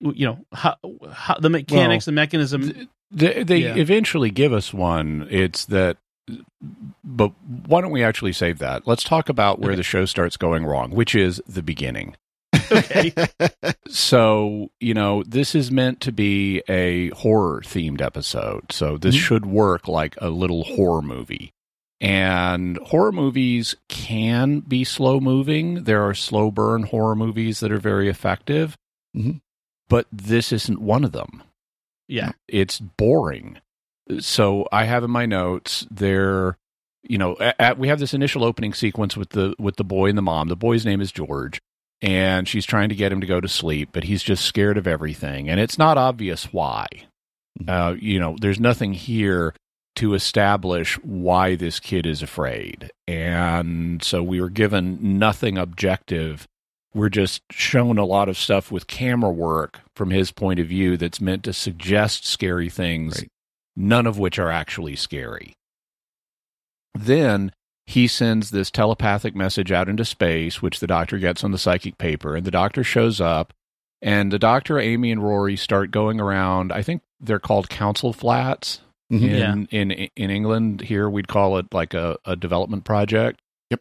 you 0.00 0.26
know 0.26 0.44
how, 0.52 0.76
how 1.12 1.34
the 1.38 1.48
mechanics, 1.50 2.04
the 2.04 2.12
mechanism. 2.12 2.88
They, 3.10 3.44
they 3.44 3.58
Yeah. 3.58 3.76
eventually 3.76 4.30
give 4.30 4.52
us 4.52 4.74
one. 4.74 5.26
It's 5.30 5.64
that, 5.66 5.96
but 7.04 7.30
why 7.66 7.80
don't 7.80 7.92
we 7.92 8.02
actually 8.02 8.32
save 8.32 8.58
that? 8.58 8.86
Let's 8.86 9.04
talk 9.04 9.28
about 9.28 9.60
where 9.60 9.70
Okay. 9.70 9.76
the 9.76 9.82
show 9.84 10.04
starts 10.04 10.36
going 10.36 10.66
wrong, 10.66 10.90
which 10.90 11.14
is 11.14 11.40
the 11.46 11.62
beginning. 11.62 12.16
Okay, 12.72 13.12
So, 13.88 14.70
you 14.80 14.94
know, 14.94 15.22
this 15.24 15.54
is 15.54 15.70
meant 15.70 16.00
to 16.02 16.12
be 16.12 16.62
a 16.68 17.10
horror 17.10 17.62
themed 17.64 18.00
episode. 18.00 18.72
So, 18.72 18.96
this 18.98 19.14
Mhm. 19.16 19.20
should 19.20 19.46
work 19.46 19.88
like 19.88 20.14
a 20.20 20.28
little 20.30 20.64
horror 20.64 21.02
movie. 21.02 21.52
And 22.00 22.76
horror 22.78 23.12
movies 23.12 23.74
can 23.88 24.60
be 24.60 24.84
slow 24.84 25.18
moving. 25.18 25.84
There 25.84 26.02
are 26.02 26.14
slow 26.14 26.50
burn 26.50 26.82
horror 26.84 27.16
movies 27.16 27.60
that 27.60 27.72
are 27.72 27.78
very 27.78 28.08
effective, 28.08 28.76
Mhm. 29.16 29.40
but 29.88 30.06
this 30.12 30.52
isn't 30.52 30.80
one 30.80 31.04
of 31.04 31.12
them 31.12 31.42
yeah, 32.08 32.30
it's 32.46 32.78
boring. 32.78 33.58
So 34.20 34.68
I 34.70 34.84
have 34.84 35.02
in 35.02 35.10
my 35.10 35.26
notes 35.26 35.84
there, 35.90 36.56
you 37.02 37.18
know, 37.18 37.36
at, 37.40 37.56
at- 37.58 37.78
we 37.78 37.88
have 37.88 37.98
this 37.98 38.14
initial 38.14 38.44
opening 38.44 38.74
sequence 38.74 39.16
with 39.16 39.30
the 39.30 39.56
with 39.58 39.74
the 39.74 39.82
boy 39.82 40.08
and 40.10 40.16
the 40.16 40.22
mom. 40.22 40.46
The 40.46 40.54
boy's 40.54 40.86
name 40.86 41.00
is 41.00 41.10
George, 41.10 41.60
and 42.02 42.48
she's 42.48 42.66
trying 42.66 42.88
to 42.88 42.94
get 42.94 43.12
him 43.12 43.20
to 43.20 43.26
go 43.26 43.40
to 43.40 43.48
sleep, 43.48 43.90
but 43.92 44.04
he's 44.04 44.22
just 44.22 44.44
scared 44.44 44.76
of 44.78 44.86
everything, 44.86 45.48
and 45.48 45.58
it's 45.60 45.78
not 45.78 45.98
obvious 45.98 46.52
why. 46.52 46.86
Uh, 47.66 47.94
you 47.98 48.18
know, 48.20 48.36
there's 48.40 48.60
nothing 48.60 48.92
here 48.92 49.54
to 49.96 50.12
establish 50.14 50.96
why 51.02 51.54
this 51.54 51.80
kid 51.80 52.04
is 52.06 52.22
afraid, 52.22 52.90
and 53.08 54.02
so 54.02 54.22
we 54.22 54.40
were 54.40 54.50
given 54.50 55.18
nothing 55.18 55.56
objective 55.58 56.46
we're 56.94 57.08
just 57.10 57.42
shown 57.50 57.98
a 57.98 58.06
lot 58.06 58.26
of 58.26 58.38
stuff 58.38 58.72
with 58.72 58.86
camera 58.86 59.30
work 59.30 59.80
from 59.94 60.08
his 60.08 60.32
point 60.32 60.58
of 60.58 60.66
view 60.66 60.96
that's 60.96 61.20
meant 61.20 61.44
to 61.44 61.52
suggest 61.52 62.24
scary 62.24 62.70
things, 62.70 63.18
Right. 63.18 63.28
none 63.76 64.06
of 64.06 64.18
which 64.18 64.38
are 64.38 64.50
actually 64.50 64.96
scary. 64.96 65.52
Then 66.94 67.52
he 67.86 68.06
sends 68.06 68.50
this 68.50 68.70
telepathic 68.70 69.34
message 69.36 69.70
out 69.72 69.88
into 69.88 70.04
space, 70.04 70.60
which 70.60 70.80
the 70.80 70.86
doctor 70.86 71.18
gets 71.18 71.44
on 71.44 71.52
the 71.52 71.58
psychic 71.58 71.98
paper, 71.98 72.34
and 72.36 72.44
the 72.44 72.50
doctor 72.50 72.82
shows 72.84 73.20
up. 73.20 73.52
And 74.02 74.30
the 74.32 74.38
doctor, 74.38 74.78
Amy, 74.78 75.10
and 75.10 75.22
Rory 75.22 75.56
start 75.56 75.90
going 75.90 76.20
around. 76.20 76.70
I 76.72 76.82
think 76.82 77.02
they're 77.20 77.38
called 77.38 77.68
council 77.70 78.12
flats 78.12 78.80
Mhm. 79.12 79.22
in, 79.70 79.90
in 79.90 80.08
in 80.16 80.30
England. 80.30 80.80
Here, 80.82 81.08
we'd 81.08 81.28
call 81.28 81.58
it 81.58 81.66
like 81.72 81.94
a, 81.94 82.18
a 82.24 82.34
development 82.36 82.84
project. 82.84 83.40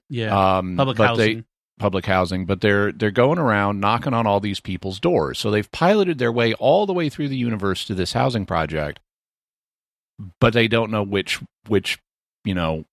yeah, 0.10 0.58
Um, 0.58 0.78
public 0.78 0.98
but 0.98 1.16
they- 1.16 1.28
housing. 1.30 1.46
public 1.80 2.06
housing, 2.06 2.46
but 2.46 2.62
they're 2.62 2.92
they're 2.92 3.12
going 3.12 3.40
around 3.40 3.80
knocking 3.80 4.14
on 4.14 4.26
all 4.28 4.40
these 4.40 4.60
people's 4.60 5.00
doors. 5.00 5.38
So 5.40 5.50
they've 5.52 5.70
piloted 5.72 6.18
their 6.20 6.32
way 6.32 6.54
all 6.54 6.86
the 6.86 6.94
way 6.94 7.10
through 7.10 7.28
the 7.30 7.38
universe 7.38 7.84
to 7.86 7.96
this 7.96 8.14
housing 8.14 8.46
project, 8.46 9.00
but 10.40 10.54
they 10.54 10.68
don't 10.68 10.92
know 10.92 11.04
which 11.04 11.42
which 11.68 12.00
you 12.44 12.54
know 12.54 12.86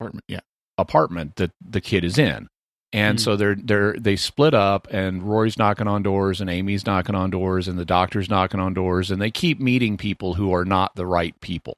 Apartment, 0.00 0.24
yeah. 0.28 0.40
apartment 0.78 1.36
that 1.36 1.50
the 1.60 1.80
kid 1.80 2.04
is 2.04 2.16
in. 2.18 2.48
And 2.92 3.18
Hmm. 3.18 3.22
so 3.22 3.36
they're 3.36 3.54
they're 3.54 3.92
they 3.98 4.16
split 4.16 4.52
up 4.54 4.88
and 4.90 5.22
Rory's 5.22 5.56
knocking 5.58 5.86
on 5.86 6.02
doors 6.02 6.40
and 6.40 6.48
Amy's 6.50 6.86
knocking 6.86 7.14
on 7.14 7.30
doors 7.30 7.68
and 7.68 7.78
the 7.78 7.84
doctor's 7.84 8.28
knocking 8.28 8.58
on 8.60 8.74
doors 8.74 9.10
and 9.12 9.20
they 9.22 9.30
keep 9.30 9.60
meeting 9.60 9.96
people 9.96 10.34
who 10.34 10.52
are 10.52 10.64
not 10.64 10.96
the 10.96 11.06
right 11.06 11.38
people. 11.40 11.76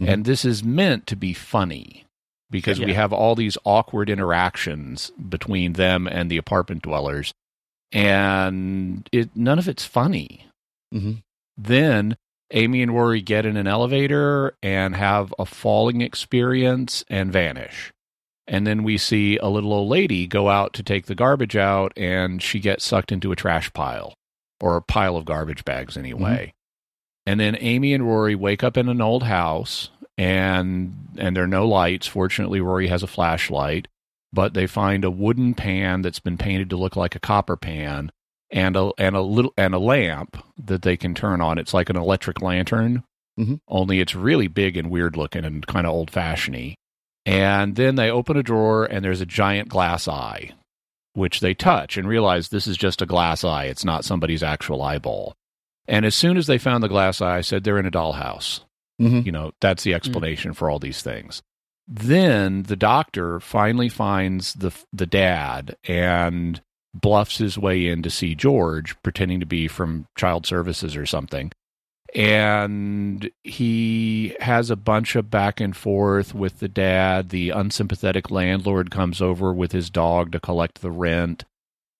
Mhm. 0.00 0.08
And 0.08 0.24
this 0.24 0.44
is 0.44 0.62
meant 0.62 1.06
to 1.08 1.16
be 1.16 1.32
funny. 1.32 2.02
because 2.50 2.78
we 2.78 2.92
have 2.92 3.12
all 3.12 3.34
these 3.34 3.58
awkward 3.64 4.08
interactions 4.08 5.10
between 5.28 5.72
them 5.72 6.06
and 6.06 6.30
the 6.30 6.36
apartment 6.36 6.82
dwellers, 6.82 7.32
and 7.90 9.08
it 9.10 9.34
none 9.34 9.58
of 9.58 9.66
it's 9.68 9.84
funny. 9.84 10.46
Mhm. 10.92 11.22
Then 11.56 12.16
Amy 12.54 12.82
and 12.82 12.94
Rory 12.94 13.20
get 13.20 13.44
in 13.44 13.56
an 13.56 13.66
elevator 13.66 14.56
and 14.62 14.94
have 14.94 15.34
a 15.38 15.44
falling 15.44 16.00
experience 16.00 17.04
and 17.10 17.32
vanish. 17.32 17.92
And 18.46 18.66
then 18.66 18.84
we 18.84 18.96
see 18.96 19.36
a 19.38 19.48
little 19.48 19.72
old 19.72 19.88
lady 19.88 20.26
go 20.26 20.48
out 20.48 20.72
to 20.74 20.82
take 20.82 21.06
the 21.06 21.14
garbage 21.14 21.56
out 21.56 21.92
and 21.96 22.40
she 22.40 22.60
gets 22.60 22.84
sucked 22.84 23.10
into 23.10 23.32
a 23.32 23.36
trash 23.36 23.72
pile 23.72 24.14
or 24.60 24.76
a 24.76 24.82
pile 24.82 25.16
of 25.16 25.24
garbage 25.24 25.64
bags 25.64 25.96
anyway. 25.96 26.46
Mm-hmm. 26.46 26.50
And 27.26 27.40
then 27.40 27.56
Amy 27.58 27.92
and 27.92 28.06
Rory 28.06 28.34
wake 28.34 28.62
up 28.62 28.76
in 28.76 28.88
an 28.88 29.00
old 29.00 29.24
house 29.24 29.90
and 30.16 30.94
and 31.18 31.36
there 31.36 31.44
are 31.44 31.48
no 31.48 31.66
lights. 31.66 32.06
Fortunately, 32.06 32.60
Rory 32.60 32.86
has 32.86 33.02
a 33.02 33.08
flashlight, 33.08 33.88
but 34.32 34.54
they 34.54 34.66
find 34.66 35.04
a 35.04 35.10
wooden 35.10 35.54
pan 35.54 36.02
that's 36.02 36.20
been 36.20 36.38
painted 36.38 36.70
to 36.70 36.76
look 36.76 36.94
like 36.94 37.16
a 37.16 37.20
copper 37.20 37.56
pan 37.56 38.12
and 38.50 38.76
a 38.76 38.90
and 38.98 39.16
a 39.16 39.20
little 39.22 39.52
and 39.56 39.74
a 39.74 39.78
lamp 39.78 40.36
that 40.64 40.82
they 40.82 40.96
can 40.96 41.14
turn 41.14 41.40
on. 41.40 41.58
It's 41.58 41.74
like 41.74 41.90
an 41.90 41.96
electric 41.96 42.40
lantern, 42.42 43.02
Mhm. 43.38 43.60
only 43.68 44.00
it's 44.00 44.14
really 44.14 44.48
big 44.48 44.76
and 44.76 44.90
weird 44.90 45.16
looking 45.16 45.44
and 45.44 45.66
kind 45.66 45.86
of 45.86 45.92
old 45.92 46.10
fashioned. 46.10 46.74
And 47.26 47.74
then 47.76 47.94
they 47.96 48.10
open 48.10 48.36
a 48.36 48.42
drawer 48.42 48.84
and 48.84 49.04
there's 49.04 49.20
a 49.22 49.26
giant 49.26 49.68
glass 49.68 50.06
eye, 50.06 50.52
which 51.14 51.40
they 51.40 51.54
touch 51.54 51.96
and 51.96 52.06
realize 52.06 52.48
this 52.48 52.66
is 52.66 52.76
just 52.76 53.00
a 53.02 53.06
glass 53.06 53.44
eye. 53.44 53.64
It's 53.64 53.84
not 53.84 54.04
somebody's 54.04 54.42
actual 54.42 54.82
eyeball. 54.82 55.34
And 55.88 56.04
as 56.04 56.14
soon 56.14 56.36
as 56.36 56.46
they 56.46 56.58
found 56.58 56.82
the 56.82 56.88
glass 56.88 57.20
eye, 57.20 57.38
I 57.38 57.40
said 57.40 57.64
they're 57.64 57.78
in 57.78 57.86
a 57.86 57.90
dollhouse. 57.90 58.60
Mhm. 59.00 59.24
You 59.26 59.32
know, 59.32 59.52
that's 59.60 59.82
the 59.84 59.94
explanation 59.94 60.52
for 60.52 60.70
all 60.70 60.78
these 60.78 61.02
things. 61.02 61.42
Then 61.86 62.62
the 62.62 62.76
doctor 62.76 63.40
finally 63.40 63.88
finds 63.88 64.54
the 64.54 64.70
the 64.92 65.06
dad 65.06 65.76
and 65.86 66.60
bluffs 66.94 67.38
his 67.38 67.58
way 67.58 67.86
in 67.86 68.02
to 68.02 68.10
see 68.10 68.34
George, 68.34 68.94
pretending 69.02 69.40
to 69.40 69.46
be 69.46 69.68
from 69.68 70.06
child 70.16 70.46
services 70.46 70.96
or 70.96 71.06
something. 71.06 71.50
And 72.14 73.28
he 73.42 74.36
has 74.38 74.70
a 74.70 74.76
bunch 74.76 75.16
of 75.16 75.30
back 75.30 75.60
and 75.60 75.76
forth 75.76 76.32
with 76.32 76.60
the 76.60 76.68
dad. 76.68 77.30
The 77.30 77.50
unsympathetic 77.50 78.30
landlord 78.30 78.92
comes 78.92 79.20
over 79.20 79.52
with 79.52 79.72
his 79.72 79.90
dog 79.90 80.30
to 80.32 80.40
collect 80.40 80.80
the 80.80 80.92
rent 80.92 81.44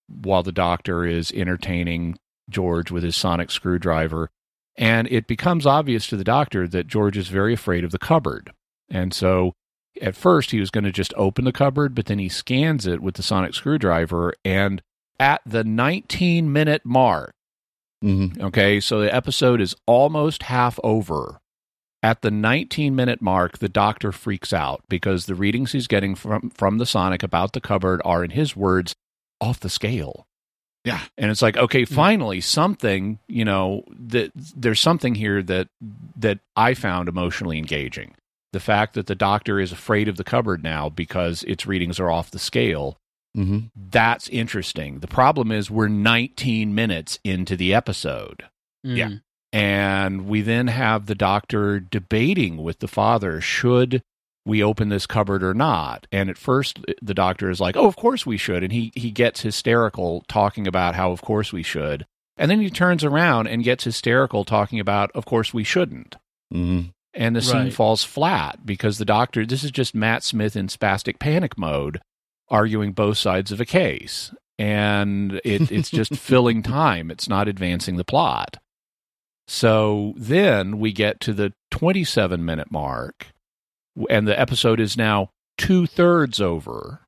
while 0.07 0.43
the 0.43 0.53
doctor 0.53 1.05
is 1.05 1.31
entertaining 1.33 2.17
George 2.49 2.91
with 2.91 3.03
his 3.03 3.17
sonic 3.17 3.51
screwdriver. 3.51 4.29
And 4.77 5.07
it 5.09 5.27
becomes 5.27 5.65
obvious 5.65 6.07
to 6.07 6.17
the 6.17 6.23
doctor 6.23 6.67
that 6.67 6.87
George 6.87 7.17
is 7.17 7.27
very 7.27 7.53
afraid 7.53 7.83
of 7.83 7.91
the 7.91 7.99
cupboard. 7.99 8.51
And 8.89 9.13
so 9.13 9.53
at 10.01 10.15
first 10.15 10.51
he 10.51 10.59
was 10.59 10.69
going 10.71 10.83
to 10.83 10.91
just 10.91 11.13
open 11.15 11.45
the 11.45 11.51
cupboard, 11.51 11.95
but 11.95 12.05
then 12.05 12.19
he 12.19 12.29
scans 12.29 12.85
it 12.85 13.01
with 13.01 13.15
the 13.15 13.23
sonic 13.23 13.53
screwdriver. 13.53 14.33
And 14.43 14.81
at 15.19 15.41
the 15.45 15.63
19 15.63 16.51
minute 16.51 16.81
mark, 16.85 17.33
Mhm. 18.03 18.39
Okay, 18.39 18.79
so 18.81 18.99
the 18.99 19.13
episode 19.13 19.61
is 19.61 19.75
almost 19.87 20.43
half 20.43 20.79
over. 20.83 21.39
At 22.03 22.21
the 22.21 22.29
19 22.29 22.95
minute 22.95 23.19
mark, 23.21 23.57
the 23.57 23.69
doctor 23.69 24.11
freaks 24.11 24.53
out 24.53 24.83
because 24.89 25.25
the 25.25 25.33
readings 25.33 25.71
he's 25.71 25.87
getting 25.87 26.13
from, 26.13 26.51
from 26.51 26.77
the 26.77 26.85
Sonic 26.85 27.23
about 27.23 27.53
the 27.53 27.61
cupboard 27.61 28.01
are, 28.05 28.23
in 28.23 28.29
his 28.31 28.55
words, 28.55 28.93
off 29.41 29.59
the 29.59 29.69
scale. 29.69 30.27
Yeah. 30.83 31.01
And 31.17 31.31
it's 31.31 31.41
like, 31.41 31.57
okay, 31.57 31.83
finally, 31.83 32.41
something, 32.41 33.17
you 33.27 33.43
know, 33.43 33.83
that 33.89 34.31
there's 34.35 34.81
something 34.81 35.15
here 35.15 35.41
that 35.41 35.69
that 36.17 36.39
I 36.55 36.75
found 36.75 37.09
emotionally 37.09 37.57
engaging. 37.57 38.13
The 38.55 38.61
fact 38.61 38.93
that 38.93 39.07
the 39.07 39.15
doctor 39.15 39.59
is 39.59 39.73
afraid 39.73 40.07
of 40.07 40.15
the 40.15 40.23
cupboard 40.23 40.63
now 40.63 40.87
because 40.87 41.43
its 41.43 41.67
readings 41.67 41.99
are 41.99 42.09
off 42.09 42.31
the 42.31 42.39
scale 42.39 42.95
Mhm. 43.35 43.69
that's 43.75 44.29
interesting. 44.29 44.99
The 44.99 45.07
problem 45.07 45.51
is 45.51 45.69
we're 45.69 45.89
19 45.89 46.73
minutes 46.73 47.19
into 47.25 47.57
the 47.57 47.73
episode. 47.73 48.43
Yeah. 48.81 49.09
Mm. 49.09 49.21
And 49.51 50.25
we 50.27 50.41
then 50.41 50.67
have 50.67 51.05
the 51.07 51.15
doctor 51.15 51.81
debating 51.81 52.63
with 52.63 52.79
the 52.79 52.87
father 52.87 53.41
should 53.41 54.01
we 54.45 54.63
open 54.63 54.87
this 54.87 55.05
cupboard 55.05 55.43
or 55.43 55.53
not. 55.53 56.07
And 56.13 56.29
at 56.29 56.37
first 56.37 56.79
the 57.01 57.13
doctor 57.13 57.49
is 57.49 57.59
like, 57.59 57.75
"Oh, 57.75 57.87
of 57.87 57.97
course 57.97 58.25
we 58.25 58.37
should." 58.37 58.63
And 58.63 58.71
he 58.71 58.93
he 58.95 59.11
gets 59.11 59.41
hysterical 59.41 60.23
talking 60.29 60.65
about 60.65 60.95
how 60.95 61.11
of 61.11 61.21
course 61.21 61.51
we 61.51 61.61
should. 61.63 62.05
And 62.37 62.49
then 62.49 62.61
he 62.61 62.69
turns 62.69 63.03
around 63.03 63.47
and 63.47 63.65
gets 63.65 63.83
hysterical 63.83 64.45
talking 64.45 64.79
about 64.79 65.11
of 65.13 65.25
course 65.25 65.53
we 65.53 65.65
shouldn't. 65.65 66.15
Mhm. 66.53 66.91
And 67.15 67.35
the 67.35 67.41
scene 67.41 67.55
Right. 67.65 67.73
falls 67.73 68.03
flat 68.03 68.65
because 68.65 68.97
the 68.97 69.05
doctor 69.05 69.45
this 69.45 69.63
is 69.63 69.71
just 69.71 69.95
Matt 69.95 70.23
Smith 70.23 70.55
in 70.55 70.67
spastic 70.67 71.17
panic 71.19 71.57
mode 71.57 72.01
arguing 72.49 72.91
both 72.91 73.17
sides 73.17 73.51
of 73.51 73.59
a 73.61 73.65
case. 73.65 74.33
And 74.59 75.39
it, 75.45 75.71
it's 75.71 75.89
just 75.89 76.15
filling 76.17 76.61
time. 76.61 77.09
It's 77.11 77.27
not 77.29 77.47
advancing 77.47 77.95
the 77.97 78.03
plot. 78.03 78.57
So 79.47 80.13
then 80.17 80.79
we 80.79 80.91
get 80.91 81.19
to 81.21 81.33
the 81.33 81.53
27 81.71 82.43
minute 82.43 82.71
mark, 82.71 83.27
and 84.09 84.27
the 84.27 84.39
episode 84.39 84.79
is 84.79 84.97
now 84.97 85.29
two 85.57 85.85
thirds 85.87 86.41
over 86.41 87.01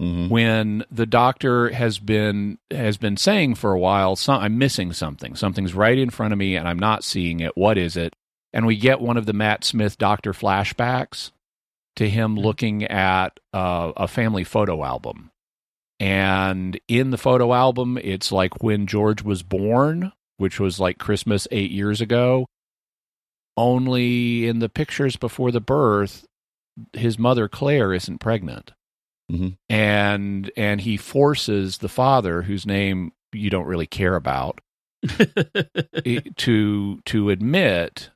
Mhm. 0.00 0.28
when 0.28 0.84
the 0.92 1.06
doctor 1.06 1.70
has 1.70 1.98
been 1.98 2.58
has 2.70 2.96
been 2.96 3.16
saying 3.16 3.56
for 3.56 3.72
a 3.72 3.78
while 3.80 4.14
some, 4.14 4.40
i'm 4.40 4.56
missing 4.56 4.92
something 4.92 5.34
something's 5.34 5.74
right 5.74 5.98
in 5.98 6.08
front 6.08 6.32
of 6.32 6.38
me 6.38 6.54
and 6.54 6.68
i'm 6.68 6.78
not 6.78 7.02
seeing 7.02 7.40
it 7.40 7.56
what 7.56 7.76
is 7.76 7.96
it 7.96 8.14
and 8.52 8.66
we 8.66 8.76
get 8.76 9.00
one 9.00 9.16
of 9.16 9.26
the 9.26 9.32
matt 9.32 9.64
smith 9.64 9.98
doctor 9.98 10.32
flashbacks 10.32 11.30
to 11.96 12.08
him 12.08 12.36
looking 12.36 12.84
at 12.84 13.40
uh, 13.52 13.92
a 13.96 14.06
family 14.06 14.44
photo 14.44 14.84
album. 14.84 15.30
And 16.00 16.78
in 16.86 17.10
the 17.10 17.18
photo 17.18 17.52
album 17.52 17.98
it's 18.00 18.30
like 18.30 18.62
when 18.62 18.86
george 18.86 19.22
was 19.22 19.42
born 19.42 20.12
which 20.36 20.60
was 20.60 20.78
like 20.78 20.98
christmas 20.98 21.48
eight 21.50 21.70
years 21.72 22.00
ago. 22.00 22.46
Only 23.56 24.46
in 24.46 24.60
the 24.60 24.68
pictures 24.68 25.16
before 25.16 25.50
the 25.50 25.60
birth 25.60 26.24
his 26.92 27.18
mother 27.18 27.48
claire 27.48 27.92
isn't 27.92 28.18
pregnant. 28.18 28.72
Mhm. 29.30 29.56
and 29.68 30.50
and 30.56 30.80
he 30.80 30.96
forces 30.96 31.78
the 31.78 31.88
father 31.88 32.42
whose 32.42 32.64
name 32.64 33.12
you 33.32 33.50
don't 33.50 33.66
really 33.66 33.86
care 33.86 34.14
about 34.14 34.60
to 36.36 37.00
to 37.04 37.30
admit 37.30 38.10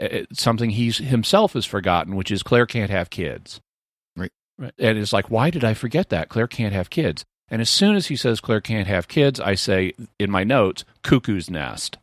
Uh, 0.00 0.22
something 0.32 0.70
he's 0.70 0.98
himself 0.98 1.52
has 1.52 1.64
forgotten 1.64 2.16
which 2.16 2.30
is 2.32 2.42
claire 2.42 2.66
can't 2.66 2.90
have 2.90 3.10
kids 3.10 3.60
Right. 4.16 4.32
Right. 4.58 4.72
and 4.78 4.98
it's 4.98 5.12
like 5.12 5.30
why 5.30 5.50
did 5.50 5.62
i 5.62 5.72
forget 5.74 6.08
that 6.08 6.28
claire 6.28 6.48
can't 6.48 6.72
have 6.74 6.90
kids 6.90 7.24
and 7.48 7.60
as 7.62 7.70
soon 7.70 7.94
as 7.94 8.06
he 8.06 8.16
says 8.16 8.40
claire 8.40 8.60
can't 8.60 8.88
have 8.88 9.06
kids 9.06 9.38
i 9.38 9.54
say 9.54 9.92
in 10.18 10.30
my 10.32 10.42
notes 10.42 10.84
cuckoo's 11.04 11.48
nest 11.48 11.98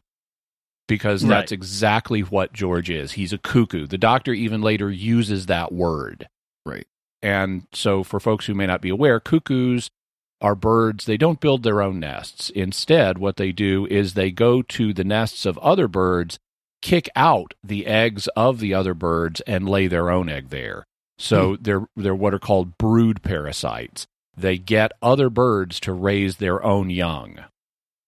because 0.87 1.21
that's 1.21 1.51
Right. 1.51 1.57
exactly 1.57 2.21
what 2.21 2.53
george 2.53 2.89
is 2.89 3.13
he's 3.13 3.33
a 3.33 3.37
cuckoo 3.37 3.87
the 3.87 3.97
doctor 3.97 4.33
even 4.33 4.61
later 4.61 4.89
uses 4.91 5.45
that 5.47 5.71
word 5.71 6.27
Right. 6.65 6.85
and 7.21 7.63
so, 7.73 8.03
for 8.03 8.19
folks 8.19 8.45
who 8.45 8.53
may 8.53 8.67
not 8.67 8.81
be 8.81 8.89
aware, 8.89 9.19
cuckoos 9.19 9.89
are 10.41 10.53
birds. 10.55 11.05
They 11.05 11.17
don't 11.17 11.39
build 11.39 11.61
their 11.63 11.81
own 11.81 11.99
nests. 11.99 12.49
Instead, 12.51 13.17
what 13.17 13.37
they 13.37 13.51
do 13.51 13.85
is 13.87 14.13
they 14.13 14.29
go 14.31 14.61
to 14.63 14.91
the 14.93 15.03
nests 15.03 15.45
of 15.45 15.57
other 15.59 15.87
birds, 15.87 16.37
kick 16.81 17.09
out 17.15 17.53
the 17.63 17.85
eggs 17.87 18.27
of 18.35 18.59
the 18.59 18.73
other 18.73 18.93
birds, 18.93 19.41
and 19.41 19.67
lay 19.69 19.87
their 19.87 20.09
own 20.09 20.29
egg 20.29 20.49
there. 20.49 20.85
So 21.17 21.55
they're 21.61 21.85
they're 21.95 22.15
what 22.15 22.33
are 22.33 22.39
called 22.39 22.77
brood 22.77 23.21
parasites. 23.21 24.07
They 24.35 24.57
get 24.57 24.91
other 25.01 25.29
birds 25.29 25.79
to 25.81 25.93
raise 25.93 26.37
their 26.37 26.63
own 26.63 26.89
young. 26.89 27.39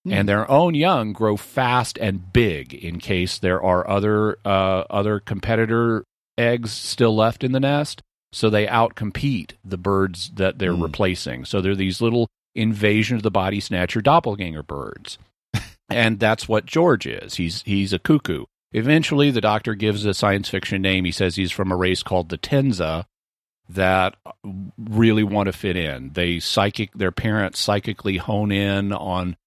And 0.09 0.27
their 0.27 0.49
own 0.51 0.73
young 0.75 1.13
grow 1.13 1.37
fast 1.37 1.97
and 1.97 2.33
big 2.33 2.73
in 2.73 2.99
case 2.99 3.37
there 3.37 3.61
are 3.63 3.89
other 3.89 4.37
uh, 4.43 4.83
other 4.89 5.19
competitor 5.21 6.03
eggs 6.37 6.71
still 6.73 7.15
left 7.15 7.41
in 7.43 7.53
the 7.53 7.59
nest 7.59 8.01
so 8.33 8.49
they 8.49 8.65
outcompete 8.65 9.51
the 9.63 9.77
birds 9.77 10.31
that 10.33 10.57
they're 10.59 10.73
Hmm. 10.73 10.81
replacing. 10.83 11.45
So 11.45 11.61
they're 11.61 11.75
these 11.75 12.01
little 12.01 12.27
invasion 12.55 13.15
of 13.15 13.23
the 13.23 13.31
body 13.31 13.59
snatcher 13.61 14.01
doppelganger 14.01 14.63
birds. 14.63 15.17
and 15.89 16.19
that's 16.19 16.49
what 16.49 16.65
George 16.65 17.05
is. 17.05 17.35
He's 17.35 17.61
he's 17.61 17.93
a 17.93 17.99
cuckoo. 17.99 18.45
Eventually 18.73 19.29
the 19.29 19.41
doctor 19.41 19.75
gives 19.75 20.03
a 20.05 20.13
science 20.13 20.49
fiction 20.49 20.81
name. 20.81 21.05
He 21.05 21.11
says 21.11 21.35
he's 21.35 21.51
from 21.51 21.71
a 21.71 21.75
race 21.75 22.03
called 22.03 22.29
the 22.29 22.37
Tenza 22.37 23.05
that 23.69 24.15
really 24.77 25.23
want 25.23 25.47
to 25.47 25.53
fit 25.53 25.77
in. 25.77 26.11
They 26.13 26.39
psychic 26.39 26.91
their 26.93 27.11
parents 27.11 27.59
psychically 27.59 28.17
hone 28.17 28.51
in 28.51 28.91
on 28.91 29.37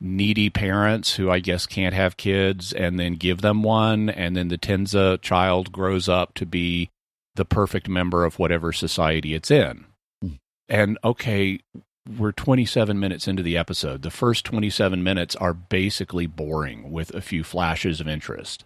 needy 0.00 0.50
parents 0.50 1.16
who 1.16 1.30
I 1.30 1.40
guess 1.40 1.66
can't 1.66 1.94
have 1.94 2.16
kids 2.16 2.72
and 2.72 2.98
then 2.98 3.14
give 3.14 3.40
them 3.40 3.62
one 3.62 4.08
and 4.08 4.36
then 4.36 4.48
the 4.48 4.58
Tenza 4.58 5.20
child 5.20 5.72
grows 5.72 6.08
up 6.08 6.34
to 6.34 6.46
be 6.46 6.90
the 7.34 7.44
perfect 7.44 7.88
member 7.88 8.24
of 8.24 8.38
whatever 8.38 8.72
society 8.72 9.34
it's 9.34 9.50
in. 9.50 9.84
Hmm. 10.22 10.34
And 10.68 10.98
okay, 11.02 11.60
we're 12.18 12.32
27 12.32 12.98
minutes 12.98 13.26
into 13.26 13.42
the 13.42 13.56
episode. 13.56 14.02
The 14.02 14.10
first 14.10 14.44
27 14.44 15.02
minutes 15.02 15.34
are 15.36 15.54
basically 15.54 16.26
boring 16.26 16.92
with 16.92 17.14
a 17.14 17.20
few 17.20 17.42
flashes 17.42 18.00
of 18.00 18.08
interest. 18.08 18.64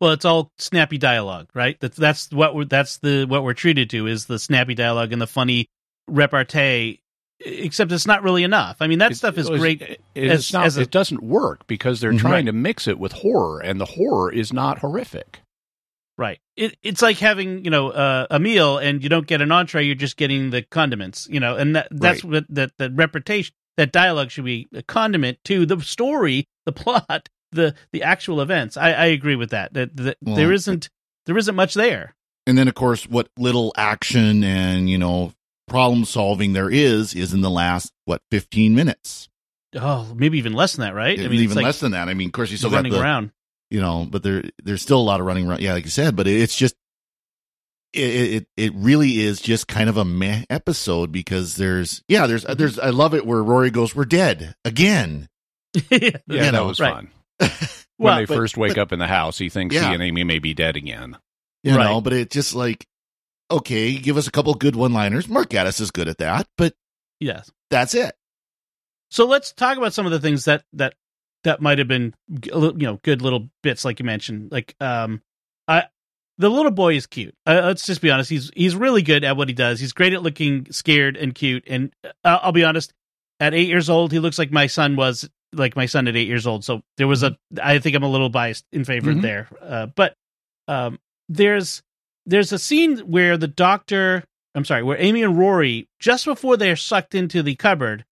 Well, 0.00 0.12
it's 0.12 0.24
all 0.26 0.50
snappy 0.58 0.98
dialogue, 0.98 1.48
right? 1.54 1.78
That's 1.80 1.96
that's 1.96 2.30
what 2.30 2.54
we're 2.54 2.64
that's 2.66 2.98
the 2.98 3.24
what 3.24 3.42
we're 3.44 3.54
treated 3.54 3.88
to 3.90 4.06
is 4.06 4.26
the 4.26 4.38
snappy 4.38 4.74
dialogue 4.74 5.12
and 5.12 5.20
the 5.22 5.26
funny 5.26 5.66
repartee. 6.08 7.00
Except 7.40 7.92
it's 7.92 8.06
not 8.06 8.22
really 8.22 8.44
enough. 8.44 8.78
I 8.80 8.86
mean, 8.86 8.98
that 9.00 9.12
It- 9.12 9.16
stuff 9.16 9.36
is 9.36 9.48
it 9.50 9.58
great. 9.58 9.82
it- 9.82 10.00
as- 10.30 10.52
not, 10.54 10.74
a- 10.74 10.80
it 10.80 10.90
doesn't 10.90 11.22
work 11.22 11.66
because 11.66 12.00
they're 12.00 12.12
Mhm. 12.14 12.18
trying 12.20 12.32
Right. 12.32 12.46
to 12.46 12.52
mix 12.52 12.88
it 12.88 12.98
with 12.98 13.12
horror, 13.12 13.60
and 13.60 13.78
the 13.78 13.84
horror 13.84 14.32
is 14.32 14.54
not 14.54 14.78
horrific. 14.78 15.40
Right. 16.16 16.38
It, 16.56 16.78
it's 16.82 17.02
like 17.02 17.18
having 17.18 17.62
you 17.64 17.70
know 17.70 17.90
uh, 17.90 18.26
a 18.30 18.38
meal 18.38 18.78
and 18.78 19.02
you 19.02 19.10
don't 19.10 19.26
get 19.26 19.42
an 19.42 19.52
entree, 19.52 19.84
you're 19.84 19.94
just 19.94 20.16
getting 20.16 20.48
the 20.48 20.62
condiments. 20.62 21.28
You 21.30 21.40
know, 21.40 21.56
and 21.56 21.76
that, 21.76 21.88
that's 21.90 22.24
Right. 22.24 22.32
what 22.32 22.44
that 22.48 22.72
that 22.78 22.92
reputation 22.94 23.54
that 23.76 23.92
dialogue 23.92 24.30
should 24.30 24.46
be 24.46 24.66
a 24.74 24.82
condiment 24.82 25.36
to 25.44 25.66
the 25.66 25.78
story, 25.82 26.46
the 26.64 26.72
plot, 26.72 27.28
the 27.56 27.74
the 27.92 28.04
actual 28.04 28.40
events. 28.40 28.76
I, 28.76 28.92
I 28.92 29.06
agree 29.06 29.34
with 29.36 29.50
that. 29.50 29.74
That, 29.74 29.96
that 29.96 30.16
Well, 30.22 30.36
there 30.36 30.52
isn't 30.52 30.88
there 31.26 31.36
isn't 31.36 31.56
much 31.56 31.74
there. 31.74 32.14
And 32.46 32.56
then, 32.56 32.68
of 32.68 32.74
course, 32.76 33.08
what 33.08 33.28
little 33.36 33.72
action 33.76 34.44
and, 34.44 34.88
you 34.88 34.98
know, 34.98 35.32
problem 35.66 36.04
solving 36.04 36.52
there 36.52 36.70
is, 36.70 37.12
is 37.12 37.32
in 37.34 37.40
the 37.40 37.50
last, 37.50 37.92
what, 38.04 38.22
15 38.30 38.72
minutes. 38.76 39.28
Oh, 39.74 40.06
maybe 40.14 40.38
even 40.38 40.52
less 40.52 40.76
than 40.76 40.82
that, 40.86 40.94
right? 40.94 41.18
even 41.18 41.32
it's 41.40 41.56
like 41.56 41.64
less 41.64 41.80
than 41.80 41.90
that. 41.90 42.08
I 42.08 42.14
mean, 42.14 42.28
of 42.28 42.32
course, 42.32 42.52
you 42.52 42.56
still 42.56 42.70
got 42.70 42.76
running 42.76 42.92
the, 42.92 43.00
around. 43.02 43.32
you 43.68 43.80
know, 43.80 44.06
but 44.08 44.22
there, 44.22 44.44
there's 44.62 44.80
still 44.80 45.00
a 45.00 45.02
lot 45.02 45.18
of 45.18 45.26
running 45.26 45.48
around. 45.48 45.60
Yeah, 45.60 45.72
like 45.72 45.82
you 45.84 45.90
said, 45.90 46.14
but 46.14 46.28
it's 46.28 46.54
just, 46.56 46.76
it, 47.92 47.98
it, 47.98 48.46
it 48.56 48.72
really 48.76 49.18
is 49.18 49.40
just 49.40 49.66
kind 49.66 49.88
of 49.88 49.96
a 49.96 50.04
meh 50.04 50.44
episode 50.48 51.10
because 51.10 51.56
there's, 51.56 52.04
yeah, 52.06 52.28
there's, 52.28 52.44
Mm-hmm. 52.44 52.58
there's, 52.58 52.78
I 52.78 52.90
love 52.90 53.14
it 53.14 53.26
where 53.26 53.42
Rory 53.42 53.70
goes, 53.70 53.92
we're 53.92 54.04
dead 54.04 54.54
again. 54.64 55.28
yeah, 55.90 56.10
You 56.28 56.50
that 56.52 56.64
was 56.64 56.78
right. 56.78 56.94
fun. 56.94 57.10
Well, 57.98 58.14
when 58.14 58.22
they 58.22 58.26
but- 58.26 58.34
first 58.36 58.56
wake 58.58 58.74
but- 58.74 58.82
up 58.82 58.92
in 58.92 58.98
the 58.98 59.06
house, 59.06 59.38
he 59.38 59.48
thinks 59.48 59.74
Yeah. 59.74 59.88
he 59.88 59.94
and 59.94 60.02
Amy 60.02 60.22
may 60.24 60.38
be 60.38 60.52
dead 60.52 60.76
again. 60.76 61.16
You 61.62 61.76
Right. 61.76 61.84
know, 61.84 62.00
but 62.02 62.12
it's 62.12 62.34
just 62.34 62.54
like, 62.54 62.86
okay, 63.50 63.96
give 63.96 64.16
us 64.18 64.26
a 64.26 64.30
couple 64.30 64.52
good 64.54 64.76
one 64.76 64.92
liners. 64.92 65.28
Mark 65.28 65.48
Gatiss 65.48 65.80
is 65.80 65.90
good 65.90 66.06
at 66.08 66.18
that, 66.18 66.46
but 66.58 66.74
yes. 67.20 67.50
that's 67.70 67.94
it. 67.94 68.14
So 69.10 69.24
let's 69.26 69.52
talk 69.52 69.78
about 69.78 69.94
some 69.94 70.04
of 70.04 70.12
the 70.12 70.20
things 70.20 70.44
that 70.44 70.64
that 70.74 70.94
that 71.44 71.62
might 71.62 71.78
have 71.78 71.88
been 71.88 72.12
g- 72.40 72.50
a 72.50 72.58
little- 72.58 72.78
you 72.78 72.86
know 72.86 73.00
good 73.02 73.22
little 73.22 73.48
bits 73.62 73.84
like 73.84 73.98
you 73.98 74.04
mentioned. 74.04 74.50
Like 74.52 74.74
um, 74.80 75.22
I 75.68 75.84
the 76.38 76.50
little 76.50 76.72
boy 76.72 76.96
is 76.96 77.06
cute. 77.06 77.34
Uh, 77.46 77.62
let's 77.64 77.86
just 77.86 78.02
be 78.02 78.10
honest. 78.10 78.28
He's 78.28 78.50
he's 78.54 78.76
really 78.76 79.02
good 79.02 79.24
at 79.24 79.36
what 79.36 79.48
he 79.48 79.54
does. 79.54 79.80
He's 79.80 79.92
great 79.94 80.12
at 80.12 80.22
looking 80.22 80.66
scared 80.70 81.16
and 81.16 81.34
cute. 81.34 81.64
And 81.66 81.94
uh, 82.04 82.40
I'll 82.42 82.52
be 82.52 82.64
honest. 82.64 82.92
At 83.38 83.54
eight 83.54 83.68
years 83.68 83.88
old, 83.90 84.12
he 84.12 84.18
looks 84.18 84.38
like 84.38 84.50
my 84.50 84.66
son 84.66 84.96
was 84.96 85.28
like 85.52 85.76
my 85.76 85.86
son 85.86 86.08
at 86.08 86.16
eight 86.16 86.26
years 86.28 86.46
old. 86.46 86.64
So 86.64 86.82
there 86.96 87.06
was 87.08 87.22
a. 87.22 87.36
I 87.62 87.78
think 87.78 87.96
I'm 87.96 88.02
a 88.02 88.08
little 88.10 88.28
biased 88.28 88.64
in 88.72 88.84
favor 88.84 89.12
Mhm. 89.12 89.22
there. 89.22 89.48
Uh, 89.60 89.86
but 89.86 90.14
um, 90.68 90.98
there's 91.28 91.82
there's 92.26 92.52
a 92.52 92.58
scene 92.58 92.98
where 92.98 93.36
the 93.36 93.48
doctor. 93.48 94.24
I'm 94.54 94.64
sorry, 94.64 94.82
where 94.82 94.98
Amy 95.00 95.22
and 95.22 95.38
Rory 95.38 95.88
just 96.00 96.24
before 96.24 96.56
they're 96.56 96.76
sucked 96.76 97.14
into 97.14 97.42
the 97.42 97.54
cupboard 97.56 98.04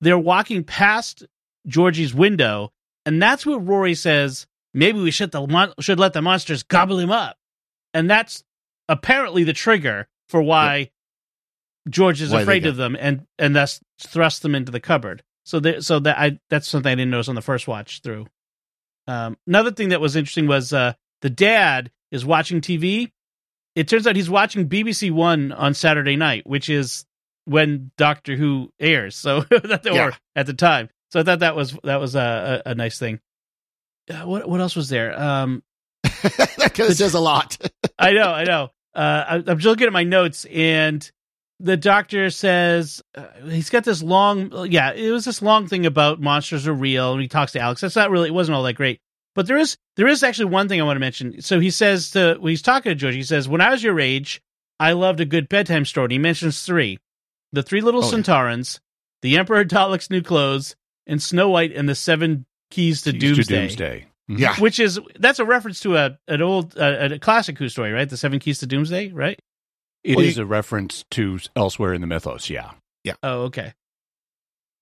they're 0.00 0.18
walking 0.18 0.62
past 0.64 1.24
Georgie's 1.66 2.12
window, 2.12 2.70
and 3.06 3.22
that's 3.22 3.46
what 3.46 3.66
Rory 3.66 3.94
says. 3.94 4.46
Maybe 4.74 5.00
we 5.00 5.10
should 5.10 5.30
the 5.32 5.46
mon- 5.46 5.72
should 5.80 5.98
let 5.98 6.12
the 6.12 6.20
monsters 6.22 6.62
gobble 6.62 6.98
him 6.98 7.10
up, 7.10 7.36
and 7.94 8.10
that's 8.10 8.44
apparently 8.88 9.44
the 9.44 9.52
trigger 9.52 10.06
for 10.28 10.42
why 10.42 10.90
George 11.88 12.20
is 12.22 12.30
Why 12.30 12.42
afraid 12.42 12.66
of 12.66 12.76
them, 12.76 12.96
and 12.98 13.26
and 13.38 13.54
thus 13.56 13.80
thrust 14.00 14.42
them 14.42 14.54
into 14.54 14.72
the 14.72 14.80
cupboard. 14.80 15.22
So 15.44 15.60
there, 15.60 15.80
so 15.80 15.98
that 16.00 16.18
I 16.18 16.38
that's 16.50 16.68
something 16.68 16.90
I 16.90 16.94
didn't 16.94 17.10
notice 17.10 17.28
on 17.28 17.34
the 17.34 17.42
first 17.42 17.68
watch 17.68 18.00
through. 18.02 18.26
Um, 19.06 19.36
another 19.46 19.70
thing 19.70 19.90
that 19.90 20.00
was 20.00 20.16
interesting 20.16 20.46
was 20.46 20.72
uh, 20.72 20.94
the 21.22 21.30
dad 21.30 21.90
is 22.10 22.24
watching 22.24 22.60
TV. 22.60 23.12
It 23.74 23.88
turns 23.88 24.06
out 24.06 24.16
he's 24.16 24.30
watching 24.30 24.68
BBC 24.68 25.10
One 25.10 25.52
on 25.52 25.74
Saturday 25.74 26.16
night, 26.16 26.46
which 26.46 26.68
is 26.70 27.04
when 27.44 27.90
Doctor 27.98 28.36
Who 28.36 28.72
airs. 28.80 29.16
So 29.16 29.40
that 29.50 29.82
Yeah. 29.84 30.12
at 30.34 30.46
the 30.46 30.54
time. 30.54 30.88
So 31.10 31.20
I 31.20 31.22
thought 31.22 31.40
that 31.40 31.54
was 31.56 31.76
that 31.84 31.96
was 32.00 32.14
a, 32.14 32.62
a, 32.64 32.70
a 32.70 32.74
nice 32.74 32.98
thing. 32.98 33.20
Uh, 34.08 34.22
what 34.26 34.48
what 34.48 34.60
else 34.60 34.76
was 34.76 34.88
there? 34.88 35.18
Um, 35.20 35.62
it 36.04 36.96
says 36.96 37.14
a 37.14 37.20
lot. 37.20 37.58
I 37.98 38.12
know, 38.12 38.30
I 38.32 38.44
know. 38.44 38.70
Uh, 38.94 39.24
I, 39.28 39.34
I'm 39.36 39.58
just 39.58 39.64
looking 39.66 39.86
at 39.86 39.92
my 39.92 40.04
notes, 40.04 40.44
and 40.46 41.10
the 41.64 41.76
doctor 41.76 42.28
says 42.30 43.02
uh, 43.16 43.24
he's 43.48 43.70
got 43.70 43.84
this 43.84 44.02
long. 44.02 44.52
Yeah, 44.70 44.92
it 44.92 45.10
was 45.10 45.24
this 45.24 45.40
long 45.42 45.66
thing 45.66 45.86
about 45.86 46.20
monsters 46.20 46.68
are 46.68 46.74
real, 46.74 47.12
and 47.12 47.22
he 47.22 47.28
talks 47.28 47.52
to 47.52 47.60
Alex. 47.60 47.80
That's 47.80 47.96
not 47.96 48.10
really. 48.10 48.28
It 48.28 48.34
wasn't 48.34 48.54
all 48.56 48.62
that 48.64 48.74
great, 48.74 49.00
but 49.34 49.46
there 49.46 49.56
is 49.56 49.76
there 49.96 50.06
is 50.06 50.22
actually 50.22 50.46
one 50.46 50.68
thing 50.68 50.80
I 50.80 50.84
want 50.84 50.96
to 50.96 51.00
mention. 51.00 51.40
So 51.40 51.58
he 51.60 51.70
says 51.70 52.10
to 52.12 52.36
when 52.38 52.50
he's 52.50 52.62
talking 52.62 52.90
to 52.90 52.94
George, 52.94 53.14
he 53.14 53.22
says, 53.22 53.48
"When 53.48 53.60
I 53.62 53.70
was 53.70 53.82
your 53.82 53.98
age, 53.98 54.42
I 54.78 54.92
loved 54.92 55.20
a 55.20 55.24
good 55.24 55.48
bedtime 55.48 55.84
story." 55.86 56.04
And 56.04 56.12
he 56.12 56.18
mentions 56.18 56.62
three: 56.62 56.98
the 57.52 57.62
three 57.62 57.80
little 57.80 58.04
Oh, 58.04 58.10
yeah. 58.10 58.80
The 59.22 59.38
Emperor 59.38 59.64
Dalek's 59.64 60.10
new 60.10 60.20
clothes, 60.22 60.76
and 61.06 61.22
Snow 61.22 61.48
White 61.48 61.72
and 61.74 61.88
the 61.88 61.94
Seven 61.94 62.44
Keys 62.70 63.02
to 63.02 63.12
Keys 63.12 63.20
Doomsday 63.20 63.60
Doomsday. 63.68 64.06
Mhm. 64.30 64.38
Yeah. 64.38 64.54
which 64.56 64.80
is 64.80 64.98
that's 65.18 65.38
a 65.38 65.44
reference 65.44 65.80
to 65.80 65.96
a 65.96 66.18
an 66.28 66.42
old 66.42 66.78
uh, 66.78 67.08
a 67.12 67.18
classic 67.18 67.58
Who 67.58 67.68
story, 67.68 67.92
right? 67.92 68.08
The 68.08 68.16
Seven 68.16 68.38
Keys 68.38 68.58
to 68.60 68.66
Doomsday, 68.66 69.12
right? 69.12 69.38
It 70.04 70.16
Well, 70.16 70.24
is 70.26 70.36
you- 70.36 70.42
a 70.42 70.46
reference 70.46 71.04
to 71.12 71.38
elsewhere 71.56 71.94
in 71.94 72.00
the 72.02 72.06
mythos. 72.06 72.50
Yeah. 72.50 72.72
Yeah. 73.04 73.14
Oh, 73.22 73.44
okay. 73.44 73.72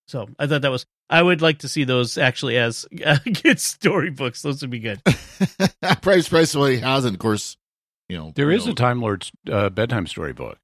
So 0.07 0.27
I 0.37 0.47
thought 0.47 0.61
that 0.61 0.71
was. 0.71 0.85
I 1.09 1.21
would 1.21 1.41
like 1.41 1.59
to 1.59 1.69
see 1.69 1.83
those 1.85 2.17
actually 2.17 2.57
as 2.57 2.85
uh, 3.05 3.17
kids' 3.33 3.63
storybooks. 3.63 4.41
Those 4.41 4.61
would 4.61 4.69
be 4.69 4.79
good. 4.79 5.01
Price 6.01 6.27
price 6.27 6.55
what 6.55 6.71
he 6.71 6.79
has, 6.79 7.05
and 7.05 7.15
of 7.15 7.19
course, 7.19 7.55
you 8.09 8.17
know 8.17 8.31
There 8.35 8.51
you 8.51 8.57
is 8.57 8.65
know, 8.65 8.71
a 8.71 8.75
Time 8.75 9.01
Lord's 9.01 9.31
uh, 9.49 9.69
bedtime 9.69 10.07
storybook. 10.07 10.57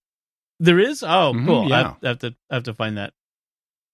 There 0.60 0.80
is. 0.80 1.04
Oh, 1.04 1.34
Mhm, 1.36 1.46
cool. 1.46 1.62
I, 1.64 1.68
yeah. 1.68 1.78
have, 1.84 1.98
I 2.04 2.08
have 2.10 2.20
to 2.20 2.36
I 2.50 2.54
have 2.56 2.64
to 2.64 2.74
find 2.74 2.98
that. 2.98 3.14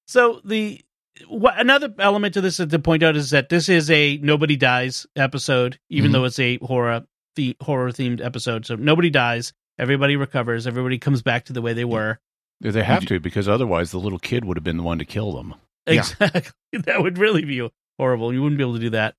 So 0.08 0.42
the 0.44 0.82
what, 1.28 1.60
another 1.60 1.94
element 2.00 2.34
to 2.36 2.42
this 2.42 2.58
to 2.58 2.80
point 2.80 3.04
out 3.04 3.16
is 3.16 3.30
that 3.32 3.50
this 3.50 3.70
is 3.70 3.90
a 3.92 4.18
nobody 4.18 4.56
dies 4.56 5.06
episode, 5.16 5.80
even 5.90 6.10
Mhm. 6.10 6.14
though 6.14 6.26
it's 6.26 6.40
a 6.40 6.58
horror 6.58 7.06
the 7.36 7.56
horror 7.62 7.92
themed 7.92 8.24
episode. 8.24 8.66
So 8.66 8.76
nobody 8.76 9.10
dies. 9.10 9.54
Everybody 9.78 10.16
recovers. 10.16 10.68
Everybody 10.68 10.98
comes 10.98 11.22
back 11.22 11.46
to 11.46 11.54
the 11.54 11.62
way 11.62 11.74
they 11.74 11.86
were. 11.86 12.20
They 12.62 12.84
have 12.84 13.06
to 13.08 13.20
because 13.20 13.48
otherwise 13.50 13.92
the 13.92 14.00
little 14.00 14.20
kid 14.20 14.46
would 14.46 14.58
have 14.58 14.64
been 14.64 14.78
the 14.78 14.84
one 14.84 15.00
to 15.00 15.06
kill 15.06 15.34
them. 15.34 15.56
Yeah. 15.88 16.00
Exactly. 16.00 16.52
That 16.86 17.02
would 17.04 17.18
really 17.18 17.46
be 17.46 17.70
horrible. 17.98 18.34
You 18.34 18.42
wouldn't 18.42 18.58
be 18.58 18.64
able 18.64 18.74
to 18.74 18.80
do 18.80 18.90
that. 18.92 19.16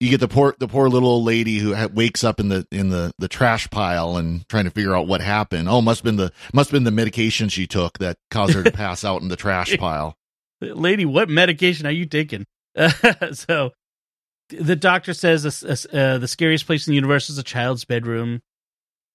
you 0.00 0.10
get 0.10 0.20
the 0.20 0.28
poor 0.28 0.54
the 0.58 0.66
poor 0.68 0.88
little 0.88 1.08
old 1.08 1.24
lady 1.24 1.58
who 1.58 1.74
ha- 1.74 1.88
wakes 1.92 2.24
up 2.24 2.40
in 2.40 2.48
the 2.48 2.66
in 2.72 2.88
the 2.88 3.12
the 3.18 3.28
trash 3.28 3.68
pile 3.70 4.16
and 4.16 4.48
trying 4.48 4.64
to 4.64 4.70
figure 4.70 4.96
out 4.96 5.06
what 5.06 5.20
happened. 5.20 5.68
Oh, 5.68 5.80
must 5.80 6.00
have 6.00 6.04
been 6.04 6.16
the 6.16 6.32
must 6.52 6.70
have 6.70 6.74
been 6.76 6.84
the 6.84 6.90
medication 6.90 7.48
she 7.48 7.66
took 7.66 7.98
that 7.98 8.16
caused 8.30 8.54
her 8.54 8.62
to 8.64 8.70
pass 8.84 9.04
out 9.04 9.22
in 9.22 9.28
the 9.28 9.36
trash 9.36 9.76
pile. 9.76 10.16
Lady, 10.60 11.04
what 11.04 11.28
medication 11.28 11.86
are 11.86 11.92
you 11.92 12.06
taking? 12.06 12.44
so 13.32 13.72
the 14.50 14.76
doctor 14.76 15.14
says 15.14 15.42
this, 15.42 15.86
uh, 15.92 16.18
the 16.18 16.28
scariest 16.28 16.66
place 16.66 16.86
in 16.86 16.92
the 16.92 16.96
universe 16.96 17.28
is 17.30 17.38
a 17.38 17.42
child's 17.44 17.84
bedroom, 17.84 18.40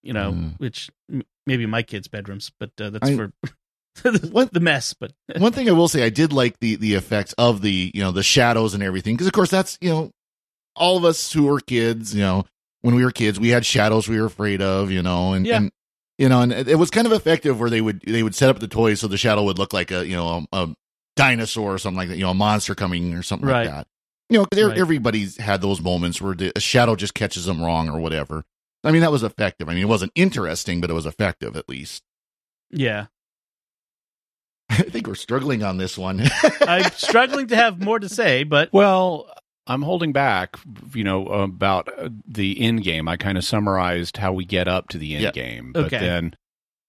you 0.03 0.13
know, 0.13 0.31
Mm. 0.33 0.59
which 0.59 0.89
m- 1.11 1.23
maybe 1.47 1.65
my 1.65 1.81
kid's 1.83 2.07
bedrooms, 2.07 2.51
but 2.59 2.71
uh, 2.79 2.89
that's 2.91 3.09
I- 3.09 3.15
for 3.15 3.31
the, 4.11 4.29
What- 4.31 4.53
the 4.53 4.59
mess. 4.59 4.93
But 4.93 5.13
One 5.37 5.51
thing 5.51 5.67
I 5.69 5.71
will 5.73 5.87
say, 5.87 6.03
I 6.03 6.09
did 6.09 6.33
like 6.33 6.59
the 6.59 6.75
the 6.75 6.93
effects 6.95 7.33
of 7.37 7.61
the 7.61 7.91
you 7.93 8.01
know 8.01 8.11
the 8.11 8.23
shadows 8.23 8.73
and 8.73 8.83
everything 8.83 9.15
because 9.15 9.27
of 9.27 9.33
course 9.33 9.49
that's 9.51 9.77
you 9.81 9.89
know 9.89 10.11
all 10.75 10.97
of 10.97 11.05
us 11.05 11.31
who 11.31 11.43
were 11.43 11.59
kids, 11.59 12.15
you 12.15 12.21
know, 12.21 12.45
when 12.81 12.95
we 12.95 13.03
were 13.05 13.11
kids, 13.11 13.39
we 13.39 13.49
had 13.49 13.65
shadows 13.65 14.07
we 14.09 14.19
were 14.19 14.25
afraid 14.25 14.59
of, 14.59 14.89
you 14.89 15.03
know, 15.03 15.33
and, 15.33 15.45
Yeah. 15.45 15.57
and 15.57 15.71
you 16.17 16.27
know, 16.29 16.41
and 16.41 16.51
it 16.51 16.77
was 16.79 16.89
kind 16.89 17.05
of 17.07 17.13
effective 17.13 17.59
where 17.59 17.69
they 17.69 17.81
would 17.81 18.01
they 18.05 18.23
would 18.23 18.35
set 18.35 18.49
up 18.49 18.59
the 18.59 18.67
toys 18.67 18.99
so 18.99 19.07
the 19.07 19.17
shadow 19.17 19.43
would 19.43 19.57
look 19.59 19.73
like 19.73 19.91
a 19.91 20.05
you 20.07 20.15
know 20.15 20.45
a, 20.51 20.57
a 20.63 20.75
dinosaur 21.15 21.73
or 21.73 21.77
something 21.77 21.97
like 21.97 22.09
that, 22.09 22.17
you 22.17 22.23
know, 22.23 22.31
a 22.31 22.35
monster 22.35 22.73
coming 22.75 23.13
or 23.13 23.21
something 23.23 23.47
Right. 23.47 23.67
like 23.67 23.75
that. 23.75 23.87
You 24.29 24.39
know, 24.39 24.45
'cause 24.45 24.57
there- 24.57 24.69
Right. 24.69 24.77
everybody's 24.79 25.37
had 25.37 25.61
those 25.61 25.79
moments 25.81 26.19
where 26.19 26.33
the, 26.33 26.51
a 26.55 26.59
shadow 26.59 26.95
just 26.95 27.13
catches 27.13 27.45
them 27.45 27.61
wrong 27.61 27.87
or 27.89 27.99
whatever. 27.99 28.43
I 28.84 28.91
mean, 28.91 29.02
that 29.02 29.12
was 29.12 29.24
effective. 29.24 29.69
I 29.69 29.74
mean, 29.74 29.84
it 29.84 29.88
wasn't 29.88 30.12
interesting, 30.15 30.82
but 30.82 30.89
it 30.89 30.93
was 30.93 31.06
effective 31.06 31.56
at 31.56 31.69
least. 31.69 32.04
yeah, 32.69 33.06
I 34.69 34.76
think 34.84 35.08
we're 35.08 35.15
struggling 35.15 35.63
on 35.63 35.78
this 35.78 35.98
one. 35.98 36.22
I'm 36.62 36.89
struggling 36.91 37.48
to 37.48 37.56
have 37.56 37.80
more 37.82 38.00
to 38.00 38.10
say, 38.10 38.43
but 38.43 38.69
Well, 38.74 39.30
I'm 39.67 39.82
holding 39.84 40.12
back, 40.13 40.58
you 40.93 41.04
know, 41.04 41.28
about 41.28 41.88
uh, 41.98 42.10
the 42.28 42.60
end 42.62 42.84
game. 42.84 43.08
I 43.08 43.17
kind 43.17 43.38
of 43.38 43.43
summarized 43.46 44.17
how 44.17 44.34
we 44.34 44.46
get 44.46 44.67
up 44.67 44.89
to 44.89 44.98
the 44.98 45.13
end 45.15 45.24
Yeah. 45.24 45.32
game. 45.32 45.72
But 45.74 45.86
Okay. 45.86 46.00
then 46.00 46.36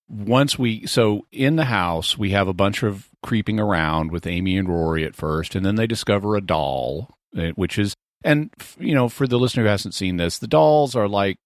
once 0.09 0.59
we, 0.59 0.87
so 0.87 1.27
in 1.31 1.57
the 1.57 1.65
house, 1.67 2.17
we 2.19 2.31
have 2.31 2.49
a 2.49 2.53
bunch 2.55 2.83
of 2.83 3.09
creeping 3.23 3.61
around 3.61 4.11
with 4.13 4.27
Amy 4.27 4.57
and 4.57 4.69
Rory 4.69 5.05
at 5.05 5.15
first, 5.15 5.55
and 5.55 5.65
then 5.65 5.77
they 5.77 5.87
discover 5.87 6.37
a 6.37 6.41
doll, 6.41 7.17
uh, 7.37 7.51
which 7.55 7.79
is, 7.79 7.95
and, 8.23 8.51
you 8.79 8.95
know, 8.95 9.09
for 9.09 9.27
the 9.27 9.39
listener 9.39 9.65
who 9.65 9.69
hasn't 9.69 9.95
seen 9.95 10.17
this, 10.17 10.39
the 10.39 10.47
dolls 10.47 10.97
are 10.97 11.09
like 11.09 11.37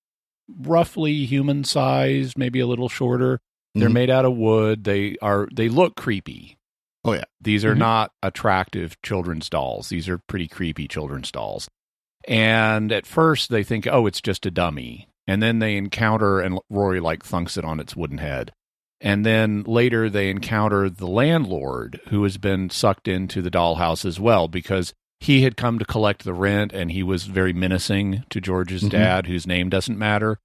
roughly 0.61 1.25
human 1.27 1.65
sized, 1.65 2.39
maybe 2.39 2.61
a 2.61 2.67
little 2.67 2.89
shorter. 2.89 3.41
They're 3.75 3.89
Mhm. 3.89 3.93
made 3.93 4.11
out 4.11 4.25
of 4.25 4.37
wood. 4.37 4.85
They 4.85 5.17
are, 5.21 5.49
they 5.53 5.69
look 5.69 5.95
creepy. 5.97 6.57
Oh, 7.05 7.13
yeah. 7.13 7.25
These 7.41 7.65
are 7.65 7.75
Mhm. 7.75 7.79
not 7.79 8.13
attractive 8.23 9.01
children's 9.03 9.49
dolls. 9.49 9.89
These 9.89 10.09
are 10.09 10.19
pretty 10.19 10.49
creepy 10.49 10.89
children's 10.89 11.31
dolls. 11.31 11.69
And 12.27 12.91
at 12.93 13.07
first 13.07 13.51
they 13.51 13.63
think, 13.63 13.87
oh, 13.87 14.07
it's 14.07 14.21
just 14.21 14.47
a 14.47 14.51
dummy. 14.51 15.09
And 15.27 15.43
then 15.43 15.59
they 15.59 15.77
encounter, 15.77 16.41
and 16.41 16.59
Rory 16.71 17.01
like 17.01 17.23
thunks 17.23 17.57
it 17.57 17.65
on 17.65 17.81
its 17.81 17.95
wooden 17.95 18.19
head. 18.19 18.53
And 19.01 19.25
then 19.25 19.63
later 19.65 20.11
they 20.11 20.29
encounter 20.31 20.91
the 20.91 21.07
landlord 21.07 22.01
who 22.09 22.23
has 22.25 22.37
been 22.39 22.69
sucked 22.71 23.07
into 23.07 23.43
the 23.43 23.51
dollhouse 23.51 24.05
as 24.05 24.19
well 24.19 24.49
because 24.49 24.93
he 25.21 25.43
had 25.43 25.57
come 25.57 25.79
to 25.79 25.85
collect 25.85 26.25
the 26.25 26.33
rent 26.35 26.73
and 26.73 26.93
he 26.93 27.03
was 27.03 27.25
very 27.25 27.53
menacing 27.53 28.25
to 28.31 28.41
George's 28.41 28.83
Mhm. 28.85 28.91
dad, 28.91 29.27
whose 29.27 29.47
name 29.47 29.69
doesn't 29.69 29.99
matter. 29.99 30.39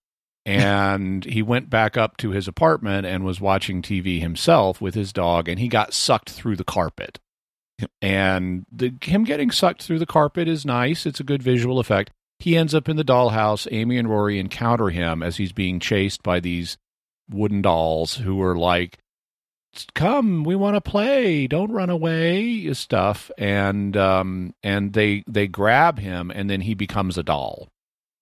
And 0.46 1.24
he 1.24 1.42
went 1.42 1.70
back 1.70 1.96
up 1.96 2.18
to 2.18 2.32
his 2.32 2.48
apartment 2.48 3.06
and 3.06 3.24
was 3.24 3.40
watching 3.40 3.82
TV 3.82 4.20
himself 4.20 4.82
with 4.82 4.94
his 4.94 5.14
dog, 5.14 5.48
and 5.48 5.58
he 5.60 5.68
got 5.70 5.94
sucked 5.94 6.30
through 6.32 6.58
the 6.58 6.66
carpet. 6.66 7.20
Yep. 7.80 7.92
And 8.02 8.66
the, 8.72 8.94
him 9.02 9.24
getting 9.24 9.52
sucked 9.52 9.82
through 9.84 10.00
the 10.00 10.06
carpet 10.06 10.48
is 10.50 10.66
nice. 10.66 11.06
It's 11.06 11.20
a 11.22 11.24
good 11.24 11.42
visual 11.42 11.80
effect. 11.80 12.12
He 12.40 12.58
ends 12.58 12.76
up 12.76 12.90
in 12.90 12.98
the 12.98 13.06
dollhouse. 13.06 13.68
Amy 13.72 13.98
and 13.98 14.10
Rory 14.10 14.38
encounter 14.38 14.90
him 14.90 15.24
as 15.24 15.38
he's 15.38 15.54
being 15.54 15.80
chased 15.80 16.22
by 16.24 16.40
these 16.42 16.78
wooden 17.32 17.62
dolls 17.62 18.16
who 18.16 18.42
are 18.42 18.58
like, 18.58 18.98
"Come, 19.96 20.44
we 20.44 20.56
want 20.56 20.76
to 20.76 20.82
play. 20.82 21.48
Don't 21.48 21.72
run 21.72 21.90
away." 21.90 22.74
Stuff, 22.74 23.32
and 23.38 23.96
um, 23.98 24.54
and 24.64 24.94
they 24.94 25.24
they 25.28 25.48
grab 25.48 26.00
him, 26.00 26.32
and 26.32 26.50
then 26.50 26.62
he 26.62 26.74
becomes 26.74 27.18
a 27.18 27.24
doll. 27.24 27.70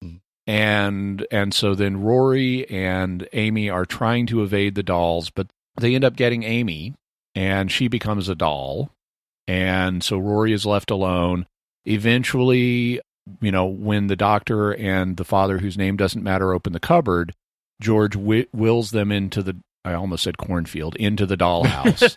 Mm. 0.04 0.20
And 0.48 1.28
and 1.32 1.54
so 1.54 1.76
then 1.76 2.02
Rory 2.02 2.70
and 2.70 3.28
Amy 3.34 3.70
are 3.70 3.86
trying 3.86 4.26
to 4.28 4.44
evade 4.44 4.76
the 4.76 4.84
dolls, 4.84 5.30
but 5.30 5.48
they 5.78 5.96
end 5.96 6.04
up 6.04 6.16
getting 6.16 6.44
Amy, 6.44 6.96
and 7.36 7.72
she 7.72 7.88
becomes 7.88 8.30
a 8.30 8.36
doll, 8.36 8.92
and 9.48 10.04
so 10.04 10.18
Rory 10.18 10.54
is 10.54 10.66
left 10.66 10.92
alone. 10.92 11.48
Eventually, 11.86 13.02
you 13.42 13.52
know, 13.52 13.66
when 13.66 14.08
the 14.08 14.16
doctor 14.16 14.72
and 14.72 15.18
the 15.18 15.26
father, 15.26 15.58
whose 15.58 15.78
name 15.78 15.98
doesn't 15.98 16.24
matter, 16.24 16.54
open 16.54 16.74
the 16.74 16.80
cupboard, 16.80 17.34
George 17.82 18.14
wi- 18.14 18.48
wills 18.54 18.92
them 18.92 19.12
into 19.12 19.42
the 19.42 19.58
I 19.84 19.94
almost 19.94 20.24
said 20.24 20.38
cornfield 20.38 20.96
into 20.96 21.26
the 21.26 21.38
dollhouse. 21.38 22.16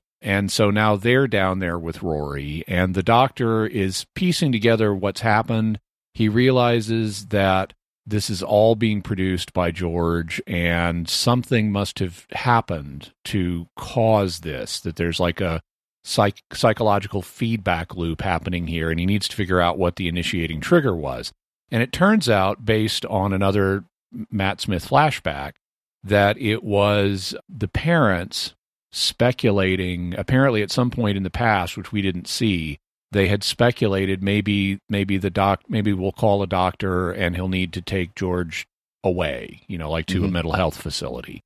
and 0.22 0.50
so 0.50 0.70
now 0.70 0.96
they're 0.96 1.28
down 1.28 1.60
there 1.60 1.78
with 1.78 2.02
Rory, 2.02 2.64
and 2.66 2.94
the 2.94 3.02
doctor 3.02 3.66
is 3.66 4.06
piecing 4.14 4.52
together 4.52 4.94
what's 4.94 5.20
happened. 5.20 5.78
He 6.12 6.28
realizes 6.28 7.26
that 7.26 7.72
this 8.06 8.28
is 8.28 8.42
all 8.42 8.74
being 8.74 9.00
produced 9.00 9.52
by 9.52 9.70
George, 9.70 10.42
and 10.46 11.08
something 11.08 11.72
must 11.72 11.98
have 12.00 12.26
happened 12.32 13.12
to 13.26 13.68
cause 13.76 14.40
this. 14.40 14.80
That 14.80 14.96
there's 14.96 15.20
like 15.20 15.40
a 15.40 15.62
psych- 16.04 16.42
psychological 16.52 17.22
feedback 17.22 17.94
loop 17.96 18.20
happening 18.20 18.66
here, 18.66 18.90
and 18.90 19.00
he 19.00 19.06
needs 19.06 19.28
to 19.28 19.36
figure 19.36 19.60
out 19.60 19.78
what 19.78 19.96
the 19.96 20.08
initiating 20.08 20.60
trigger 20.60 20.94
was. 20.94 21.32
And 21.70 21.82
it 21.82 21.92
turns 21.92 22.28
out, 22.28 22.64
based 22.64 23.06
on 23.06 23.32
another 23.32 23.84
Matt 24.30 24.60
Smith 24.60 24.88
flashback, 24.88 25.54
that 26.04 26.38
it 26.38 26.62
was 26.62 27.34
the 27.48 27.68
parents 27.68 28.54
speculating 28.92 30.14
apparently 30.16 30.62
at 30.62 30.70
some 30.70 30.90
point 30.90 31.16
in 31.16 31.22
the 31.24 31.30
past 31.30 31.76
which 31.76 31.90
we 31.90 32.00
didn't 32.02 32.28
see 32.28 32.78
they 33.10 33.26
had 33.28 33.42
speculated 33.42 34.22
maybe 34.22 34.78
maybe 34.88 35.16
the 35.16 35.30
doc 35.30 35.62
maybe 35.68 35.92
we'll 35.92 36.12
call 36.12 36.42
a 36.42 36.46
doctor 36.46 37.10
and 37.10 37.34
he'll 37.34 37.48
need 37.48 37.72
to 37.72 37.80
take 37.82 38.14
George 38.14 38.66
away 39.02 39.62
you 39.66 39.76
know 39.78 39.90
like 39.90 40.06
to 40.06 40.24
a 40.24 40.28
Mhm. 40.28 40.32
mental 40.32 40.52
health 40.52 40.80
facility 40.80 41.40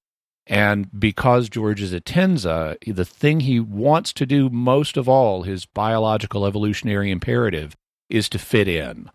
and 0.46 0.88
because 0.98 1.50
George 1.50 1.82
is 1.82 1.92
a 1.92 2.00
Tenza, 2.00 2.76
the 2.86 3.04
thing 3.04 3.40
he 3.40 3.60
wants 3.60 4.14
to 4.14 4.24
do 4.24 4.48
most 4.48 4.96
of 4.96 5.06
all, 5.06 5.42
his 5.42 5.66
biological 5.66 6.46
evolutionary 6.46 7.10
imperative, 7.10 7.76
is 8.08 8.30
to 8.30 8.38
fit 8.38 8.66
in. 8.66 9.10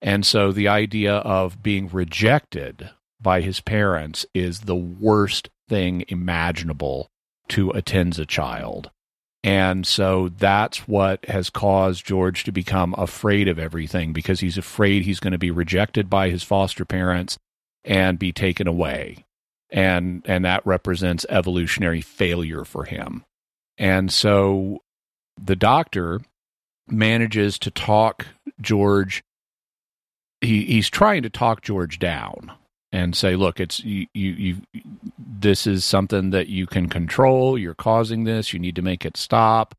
And 0.00 0.24
so 0.24 0.52
the 0.52 0.68
idea 0.68 1.14
of 1.16 1.60
being 1.60 1.88
rejected 1.88 2.90
by 3.20 3.40
his 3.40 3.60
parents 3.60 4.26
is 4.34 4.60
the 4.60 4.76
worst 4.76 5.50
thing 5.68 6.04
imaginable 6.08 7.08
to 7.48 7.70
a 7.70 7.82
Tenza 7.82 8.26
child. 8.26 8.90
And 9.42 9.86
so 9.86 10.28
that's 10.28 10.86
what 10.86 11.24
has 11.26 11.48
caused 11.48 12.04
George 12.04 12.44
to 12.44 12.52
become 12.52 12.94
afraid 12.98 13.48
of 13.48 13.58
everything 13.58 14.12
because 14.12 14.40
he's 14.40 14.58
afraid 14.58 15.04
he's 15.04 15.20
going 15.20 15.32
to 15.32 15.38
be 15.38 15.50
rejected 15.50 16.10
by 16.10 16.28
his 16.28 16.42
foster 16.42 16.84
parents 16.84 17.38
and 17.84 18.18
be 18.18 18.32
taken 18.32 18.66
away. 18.66 19.24
And 19.70 20.22
and 20.26 20.44
that 20.44 20.66
represents 20.66 21.24
evolutionary 21.30 22.00
failure 22.00 22.64
for 22.64 22.84
him. 22.84 23.24
And 23.78 24.12
so 24.12 24.82
the 25.40 25.56
doctor 25.56 26.20
manages 26.88 27.58
to 27.60 27.70
talk 27.70 28.26
George 28.60 29.22
he 30.40 30.64
he's 30.64 30.90
trying 30.90 31.22
to 31.22 31.30
talk 31.30 31.62
George 31.62 31.98
down 31.98 32.52
and 32.92 33.14
say, 33.14 33.36
look, 33.36 33.60
it's 33.60 33.80
you, 33.84 34.06
you, 34.14 34.30
you, 34.32 34.82
this 35.18 35.66
is 35.66 35.84
something 35.84 36.30
that 36.30 36.48
you 36.48 36.66
can 36.66 36.88
control. 36.88 37.56
You're 37.56 37.74
causing 37.74 38.24
this. 38.24 38.52
You 38.52 38.58
need 38.58 38.76
to 38.76 38.82
make 38.82 39.04
it 39.04 39.16
stop. 39.16 39.74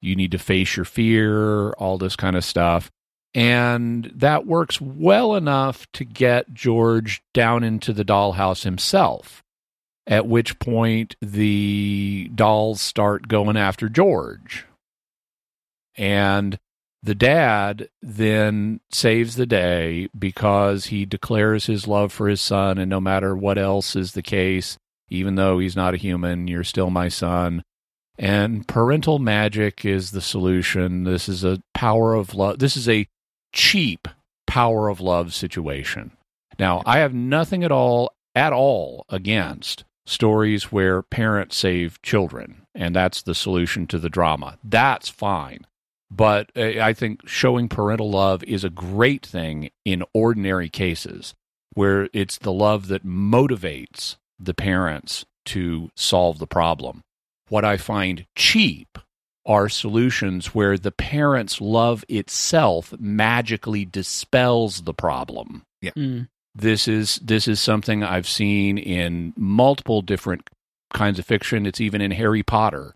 You 0.00 0.16
need 0.16 0.32
to 0.32 0.38
face 0.38 0.76
your 0.76 0.84
fear, 0.84 1.72
all 1.72 1.98
this 1.98 2.16
kind 2.16 2.36
of 2.36 2.44
stuff. 2.44 2.90
And 3.34 4.12
that 4.14 4.46
works 4.46 4.80
well 4.80 5.34
enough 5.34 5.90
to 5.92 6.04
get 6.04 6.54
George 6.54 7.22
down 7.32 7.64
into 7.64 7.92
the 7.92 8.04
dollhouse 8.04 8.64
himself. 8.64 9.42
At 10.06 10.26
which 10.26 10.58
point 10.58 11.16
the 11.20 12.30
dolls 12.34 12.80
start 12.80 13.26
going 13.26 13.56
after 13.56 13.88
George. 13.88 14.66
And 15.96 16.58
the 17.04 17.14
dad 17.14 17.90
then 18.00 18.80
saves 18.90 19.36
the 19.36 19.44
day 19.44 20.08
because 20.18 20.86
he 20.86 21.04
declares 21.04 21.66
his 21.66 21.86
love 21.86 22.10
for 22.12 22.28
his 22.28 22.40
son, 22.40 22.78
and 22.78 22.88
no 22.88 22.98
matter 22.98 23.36
what 23.36 23.58
else 23.58 23.94
is 23.94 24.12
the 24.12 24.22
case, 24.22 24.78
even 25.10 25.34
though 25.34 25.58
he's 25.58 25.76
not 25.76 25.92
a 25.92 25.98
human, 25.98 26.48
you're 26.48 26.64
still 26.64 26.88
my 26.88 27.08
son. 27.08 27.62
And 28.18 28.66
parental 28.66 29.18
magic 29.18 29.84
is 29.84 30.12
the 30.12 30.22
solution. 30.22 31.04
This 31.04 31.28
is 31.28 31.44
a 31.44 31.60
power 31.74 32.14
of 32.14 32.34
love. 32.34 32.58
This 32.58 32.74
is 32.74 32.88
a 32.88 33.06
cheap 33.52 34.08
power 34.46 34.88
of 34.88 35.00
love 35.00 35.34
situation. 35.34 36.12
Now, 36.58 36.82
I 36.86 37.00
have 37.00 37.12
nothing 37.12 37.64
at 37.64 37.72
all, 37.72 38.14
at 38.34 38.54
all 38.54 39.04
against 39.10 39.84
stories 40.06 40.72
where 40.72 41.02
parents 41.02 41.56
save 41.56 42.00
children, 42.00 42.62
and 42.74 42.96
that's 42.96 43.20
the 43.20 43.34
solution 43.34 43.86
to 43.88 43.98
the 43.98 44.08
drama. 44.08 44.58
That's 44.64 45.10
fine. 45.10 45.66
But 46.14 46.50
uh, 46.56 46.80
I 46.80 46.92
think 46.92 47.28
showing 47.28 47.68
parental 47.68 48.10
love 48.10 48.44
is 48.44 48.62
a 48.62 48.70
great 48.70 49.26
thing 49.26 49.70
in 49.84 50.04
ordinary 50.12 50.68
cases 50.68 51.34
where 51.74 52.08
it's 52.12 52.38
the 52.38 52.52
love 52.52 52.86
that 52.88 53.04
motivates 53.04 54.16
the 54.38 54.54
parents 54.54 55.24
to 55.46 55.90
solve 55.96 56.38
the 56.38 56.46
problem. 56.46 57.02
What 57.48 57.64
I 57.64 57.76
find 57.76 58.26
cheap 58.36 58.98
are 59.44 59.68
solutions 59.68 60.54
where 60.54 60.78
the 60.78 60.92
parents' 60.92 61.60
love 61.60 62.04
itself 62.08 62.94
magically 62.98 63.84
dispels 63.84 64.82
the 64.82 64.94
problem. 64.94 65.64
Mm. 65.96 66.28
This 66.54 66.86
is 66.86 67.16
this 67.16 67.48
is 67.48 67.60
something 67.60 68.04
I've 68.04 68.28
seen 68.28 68.78
in 68.78 69.34
multiple 69.36 70.00
different 70.00 70.48
kinds 70.92 71.18
of 71.18 71.26
fiction. 71.26 71.66
It's 71.66 71.80
even 71.80 72.00
in 72.00 72.12
Harry 72.12 72.44
Potter. 72.44 72.94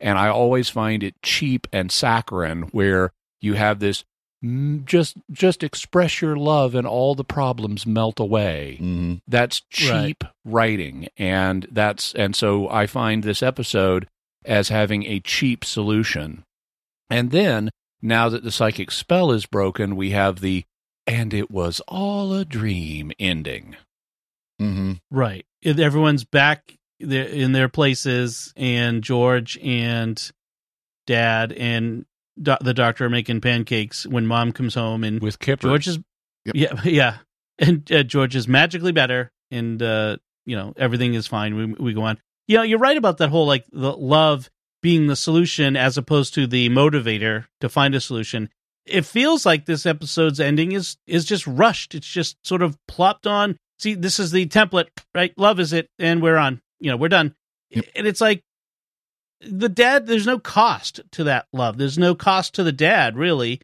And 0.00 0.18
I 0.18 0.28
always 0.28 0.68
find 0.68 1.02
it 1.02 1.20
cheap 1.22 1.66
and 1.72 1.90
saccharine 1.90 2.62
where 2.72 3.12
you 3.40 3.54
have 3.54 3.78
this 3.78 4.04
mm, 4.44 4.84
just 4.84 5.16
just 5.30 5.62
express 5.62 6.20
your 6.20 6.36
love 6.36 6.74
and 6.74 6.86
all 6.86 7.14
the 7.14 7.24
problems 7.24 7.86
melt 7.86 8.20
away. 8.20 8.76
hmm 8.78 9.14
That's 9.26 9.60
cheap 9.70 10.24
writing 10.44 11.08
and 11.16 11.66
that's 11.70 12.14
and 12.14 12.36
so 12.36 12.68
I 12.68 12.86
find 12.86 13.22
this 13.22 13.42
episode 13.42 14.06
as 14.44 14.68
having 14.68 15.04
a 15.04 15.20
cheap 15.20 15.64
solution. 15.64 16.44
And 17.10 17.30
then 17.30 17.70
now 18.02 18.28
that 18.28 18.44
the 18.44 18.52
psychic 18.52 18.90
spell 18.90 19.32
is 19.32 19.46
broken, 19.46 19.96
we 19.96 20.10
have 20.10 20.40
the 20.40 20.64
and 21.06 21.32
it 21.32 21.50
was 21.50 21.80
all 21.88 22.32
a 22.34 22.44
dream 22.44 23.12
ending. 23.18 23.76
hmm 24.58 24.94
Right. 25.10 25.46
Everyone's 25.64 26.24
back 26.24 26.62
there 26.68 26.76
in 27.00 27.52
their 27.52 27.68
places, 27.68 28.52
and 28.56 29.02
George 29.02 29.58
and 29.62 30.30
Dad 31.06 31.52
and 31.52 32.04
do- 32.40 32.56
the 32.60 32.74
doctor 32.74 33.04
are 33.06 33.10
making 33.10 33.40
pancakes 33.40 34.06
when 34.06 34.26
Mom 34.26 34.52
comes 34.52 34.74
home, 34.74 35.04
and 35.04 35.20
With 35.20 35.38
Kipper. 35.38 35.68
George 35.68 35.88
is, 35.88 35.98
Yep. 36.44 36.54
yeah, 36.54 36.80
yeah, 36.84 37.16
and 37.58 37.90
uh, 37.92 38.02
George 38.02 38.36
is 38.36 38.46
magically 38.48 38.92
better, 38.92 39.30
and 39.50 39.82
uh, 39.82 40.16
you 40.44 40.56
know 40.56 40.72
everything 40.76 41.14
is 41.14 41.26
fine. 41.26 41.54
We 41.54 41.64
we 41.66 41.92
go 41.92 42.02
on. 42.02 42.18
Yeah, 42.48 42.62
you're 42.62 42.78
right 42.78 42.96
about 42.96 43.18
that 43.18 43.30
whole 43.30 43.46
like 43.46 43.64
the 43.72 43.92
love 43.96 44.48
being 44.82 45.06
the 45.08 45.16
solution 45.16 45.76
as 45.76 45.98
opposed 45.98 46.34
to 46.34 46.46
the 46.46 46.68
motivator 46.68 47.46
to 47.60 47.68
find 47.68 47.94
a 47.94 48.00
solution. 48.00 48.48
It 48.84 49.04
feels 49.04 49.44
like 49.44 49.64
this 49.66 49.84
episode's 49.86 50.38
ending 50.38 50.70
is 50.72 50.96
is 51.06 51.24
just 51.24 51.46
rushed. 51.46 51.94
It's 51.94 52.06
just 52.06 52.36
sort 52.46 52.62
of 52.62 52.78
plopped 52.86 53.26
on. 53.26 53.58
See, 53.78 53.94
this 53.94 54.18
is 54.20 54.30
the 54.30 54.46
template, 54.46 54.88
right? 55.14 55.32
Love 55.36 55.58
is 55.60 55.72
it, 55.72 55.88
and 55.98 56.22
we're 56.22 56.36
on. 56.36 56.60
You 56.80 56.90
know, 56.90 56.96
we're 56.96 57.08
done. 57.08 57.34
Yep. 57.70 57.84
And 57.94 58.06
it's 58.06 58.20
like 58.20 58.42
the 59.40 59.68
dad. 59.68 60.06
There's 60.06 60.26
no 60.26 60.38
cost 60.38 61.00
to 61.12 61.24
that 61.24 61.46
love. 61.52 61.78
There's 61.78 61.98
no 61.98 62.14
cost 62.14 62.54
to 62.54 62.62
the 62.62 62.72
dad, 62.72 63.16
really. 63.16 63.60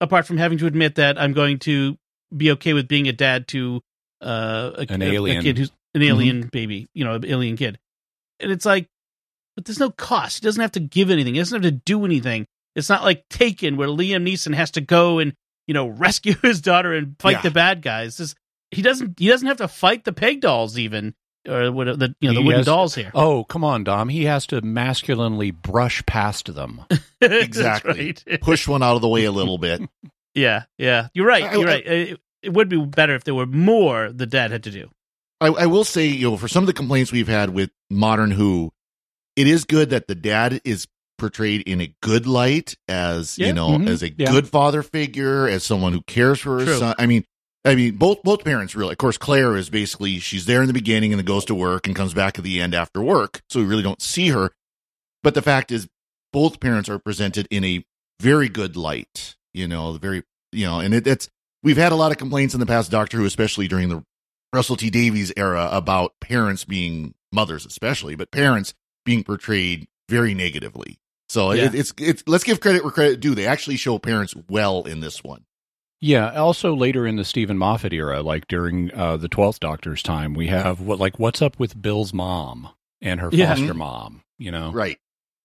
apart 0.00 0.26
from 0.26 0.38
having 0.38 0.58
to 0.58 0.66
admit 0.66 0.94
that 0.96 1.20
I'm 1.20 1.32
going 1.34 1.58
to 1.60 1.96
be 2.34 2.52
okay 2.52 2.72
with 2.72 2.88
being 2.88 3.06
a 3.08 3.12
dad 3.12 3.48
to 3.48 3.80
uh, 4.22 4.70
a, 4.76 4.86
An 4.88 5.02
a- 5.02 5.06
a 5.06 5.12
alien. 5.12 5.42
kid 5.42 5.58
who's 5.58 5.70
an 5.94 6.02
alien 6.02 6.48
baby, 6.52 6.86
you 6.94 7.04
know, 7.04 7.14
an 7.14 7.24
alien 7.26 7.56
kid. 7.56 7.78
And 8.38 8.50
it's 8.52 8.64
like, 8.64 8.86
but 9.56 9.64
there's 9.66 9.80
no 9.80 9.90
cost. 9.90 10.38
He 10.40 10.44
doesn't 10.46 10.60
have 10.60 10.72
to 10.72 10.80
give 10.80 11.10
anything. 11.10 11.34
He 11.34 11.40
doesn't 11.40 11.62
have 11.62 11.70
to 11.72 11.80
do 11.84 12.04
anything. 12.04 12.46
It's 12.76 12.88
not 12.88 13.02
like 13.02 13.24
Taken, 13.28 13.76
where 13.76 13.88
Liam 13.88 14.26
Neeson 14.26 14.54
has 14.54 14.70
to 14.72 14.80
go 14.80 15.18
and 15.18 15.34
you 15.66 15.74
know 15.74 15.86
rescue 16.04 16.34
his 16.42 16.60
daughter 16.60 16.94
and 16.94 17.16
fight 17.18 17.32
Yeah. 17.38 17.42
the 17.42 17.50
bad 17.50 17.82
guys. 17.82 18.16
This, 18.16 18.34
he 18.70 18.80
doesn't. 18.82 19.18
He 19.18 19.26
doesn't 19.28 19.48
have 19.48 19.56
to 19.58 19.68
fight 19.68 20.04
the 20.04 20.12
peg 20.12 20.40
dolls 20.40 20.78
even, 20.78 21.14
or 21.48 21.72
what 21.72 21.98
the 21.98 22.14
you 22.20 22.28
know 22.28 22.34
the 22.34 22.40
He 22.40 22.46
wooden 22.46 22.60
has- 22.60 22.66
dolls 22.66 22.94
here. 22.94 23.10
Oh, 23.14 23.44
come 23.44 23.64
on, 23.64 23.84
Dom. 23.84 24.08
He 24.08 24.24
has 24.24 24.46
to 24.48 24.60
masculinely 24.60 25.50
brush 25.50 26.04
past 26.06 26.52
them. 26.54 26.82
Exactly. 27.22 28.14
right. 28.26 28.40
Push 28.40 28.66
one 28.66 28.82
out 28.82 28.96
of 28.96 29.02
the 29.02 29.08
way 29.08 29.24
a 29.24 29.32
little 29.32 29.58
bit. 29.58 29.82
Yeah, 30.32 30.62
yeah. 30.78 31.08
You're 31.12 31.26
right. 31.26 31.42
I- 31.42 31.52
You're 31.56 31.68
I- 31.68 31.72
right. 31.72 31.86
It, 31.86 32.20
it 32.42 32.52
would 32.52 32.68
be 32.68 32.82
better 32.84 33.16
if 33.16 33.24
there 33.24 33.34
were 33.34 33.46
more 33.46 34.12
the 34.12 34.26
dad 34.26 34.52
had 34.52 34.62
to 34.62 34.70
do. 34.70 34.88
I, 35.40 35.48
I 35.48 35.66
will 35.66 35.82
say, 35.84 36.06
you 36.06 36.30
know, 36.30 36.36
for 36.36 36.46
some 36.46 36.62
of 36.62 36.66
the 36.68 36.72
complaints 36.72 37.10
we've 37.10 37.26
had 37.26 37.50
with 37.50 37.70
modern 37.90 38.30
Who, 38.30 38.70
it 39.34 39.48
is 39.48 39.64
good 39.64 39.90
that 39.90 40.06
the 40.06 40.14
dad 40.14 40.60
is 40.64 40.86
portrayed 41.18 41.62
in 41.62 41.80
a 41.80 41.92
good 42.00 42.26
light 42.28 42.76
as 42.86 43.38
Yeah. 43.38 43.48
you 43.48 43.52
know 43.54 43.70
Mhm. 43.70 43.88
as 43.88 44.04
a 44.04 44.10
Yeah. 44.16 44.30
good 44.30 44.46
father 44.48 44.84
figure, 44.84 45.48
as 45.48 45.64
someone 45.64 45.92
who 45.92 46.02
cares 46.02 46.38
for 46.38 46.58
his 46.60 46.68
True. 46.68 46.78
son. 46.78 46.94
I 46.96 47.06
mean, 47.06 47.24
I 47.64 47.74
mean, 47.74 47.96
both 47.96 48.22
both 48.22 48.44
parents 48.44 48.74
really. 48.74 48.92
Of 48.92 48.98
course, 48.98 49.18
Claire 49.18 49.56
is 49.56 49.68
basically 49.68 50.18
she's 50.18 50.46
there 50.46 50.62
in 50.62 50.66
the 50.66 50.72
beginning 50.72 51.12
and 51.12 51.18
then 51.18 51.26
goes 51.26 51.44
to 51.46 51.54
work 51.54 51.86
and 51.86 51.94
comes 51.94 52.14
back 52.14 52.38
at 52.38 52.44
the 52.44 52.60
end 52.60 52.74
after 52.74 53.02
work, 53.02 53.42
so 53.50 53.60
we 53.60 53.66
really 53.66 53.82
don't 53.82 54.00
see 54.00 54.28
her. 54.28 54.50
But 55.22 55.34
the 55.34 55.42
fact 55.42 55.70
is, 55.70 55.86
both 56.32 56.60
parents 56.60 56.88
are 56.88 56.98
presented 56.98 57.46
in 57.50 57.64
a 57.64 57.84
very 58.20 58.48
good 58.48 58.76
light. 58.76 59.36
You 59.52 59.68
know, 59.68 59.92
the 59.92 59.98
very 59.98 60.22
you 60.52 60.66
know, 60.66 60.80
and 60.80 60.94
it, 60.94 61.06
it's 61.06 61.28
we've 61.62 61.76
had 61.76 61.92
a 61.92 61.96
lot 61.96 62.12
of 62.12 62.18
complaints 62.18 62.54
in 62.54 62.60
the 62.60 62.66
past, 62.66 62.90
Doctor 62.90 63.18
Who, 63.18 63.24
especially 63.26 63.68
during 63.68 63.90
the 63.90 64.02
Russell 64.54 64.76
T 64.76 64.88
Davies 64.88 65.32
era, 65.36 65.68
about 65.70 66.14
parents 66.20 66.64
being 66.64 67.14
mothers, 67.30 67.66
especially, 67.66 68.14
but 68.16 68.30
parents 68.30 68.72
being 69.04 69.22
portrayed 69.22 69.86
very 70.08 70.34
negatively. 70.34 70.98
So 71.28 71.52
Yeah. 71.52 71.66
it, 71.66 71.74
it's 71.74 71.92
it's 71.98 72.22
let's 72.26 72.44
give 72.44 72.60
credit 72.60 72.82
where 72.84 72.90
credit 72.90 73.20
due. 73.20 73.34
They 73.34 73.46
actually 73.46 73.76
show 73.76 73.98
parents 73.98 74.34
well 74.48 74.84
in 74.84 75.00
this 75.00 75.22
one. 75.22 75.44
Yeah. 76.00 76.30
Also, 76.32 76.74
later 76.74 77.06
in 77.06 77.16
the 77.16 77.24
Steven 77.24 77.58
Moffat 77.58 77.92
era, 77.92 78.22
like 78.22 78.48
during 78.48 78.92
uh, 78.94 79.16
the 79.16 79.28
Twelfth 79.28 79.60
Doctor's 79.60 80.02
time, 80.02 80.34
we 80.34 80.46
have 80.48 80.80
what 80.80 80.98
like 80.98 81.18
what's 81.18 81.42
up 81.42 81.58
with 81.58 81.80
Bill's 81.80 82.12
mom 82.14 82.70
and 83.02 83.20
her 83.20 83.28
Yeah. 83.32 83.54
foster 83.54 83.74
mom. 83.74 84.22
You 84.38 84.50
know, 84.50 84.72
Right. 84.72 84.98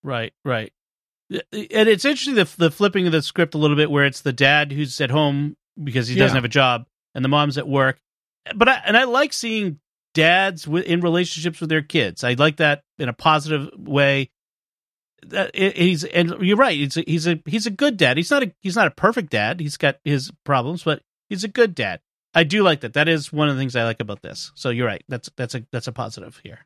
Right, 0.03 0.33
right. 0.45 0.71
And 1.31 1.41
it's 1.51 2.05
interesting 2.05 2.35
the 2.35 2.47
the 2.57 2.71
flipping 2.71 3.05
of 3.07 3.11
the 3.11 3.21
script 3.21 3.55
a 3.55 3.57
little 3.57 3.75
bit, 3.75 3.89
where 3.91 4.05
it's 4.05 4.21
the 4.21 4.31
dad 4.33 4.71
who's 4.71 5.01
at 5.01 5.09
home 5.09 5.57
because 5.83 6.07
he 6.07 6.15
doesn't 6.15 6.35
Yeah. 6.35 6.37
have 6.37 6.45
a 6.45 6.49
job, 6.49 6.85
and 7.15 7.25
the 7.25 7.29
mom's 7.29 7.57
at 7.57 7.67
work. 7.67 7.99
But 8.55 8.69
I, 8.69 8.81
and 8.85 8.95
I 8.95 9.05
like 9.05 9.33
seeing 9.33 9.79
dads 10.13 10.63
wi- 10.63 10.85
in 10.85 11.01
relationships 11.01 11.59
with 11.59 11.69
their 11.69 11.81
kids. 11.81 12.23
I 12.23 12.33
like 12.33 12.57
that 12.57 12.83
in 12.99 13.09
a 13.09 13.13
positive 13.13 13.69
way. 13.77 14.29
That 15.27 15.55
he's 15.55 16.03
and 16.03 16.35
you're 16.41 16.57
right. 16.57 16.77
He's 16.77 16.97
a, 16.97 17.03
he's 17.07 17.27
a 17.27 17.41
he's 17.45 17.65
a 17.65 17.71
good 17.71 17.97
dad. 17.97 18.17
He's 18.17 18.29
not 18.31 18.43
a 18.43 18.51
he's 18.61 18.75
not 18.75 18.87
a 18.87 18.91
perfect 18.91 19.31
dad. 19.31 19.59
He's 19.59 19.77
got 19.77 19.97
his 20.03 20.31
problems, 20.43 20.83
but 20.83 21.01
he's 21.29 21.43
a 21.43 21.47
good 21.47 21.73
dad. 21.73 22.01
I 22.33 22.43
do 22.43 22.63
like 22.63 22.81
that. 22.81 22.93
That 22.93 23.07
is 23.07 23.31
one 23.33 23.47
of 23.49 23.55
the 23.55 23.61
things 23.61 23.75
I 23.75 23.85
like 23.85 23.99
about 24.01 24.21
this. 24.21 24.51
So 24.55 24.69
you're 24.69 24.85
right. 24.87 25.03
That's 25.07 25.29
that's 25.37 25.55
a 25.55 25.65
that's 25.71 25.87
a 25.87 25.91
positive 25.91 26.39
here. 26.43 26.65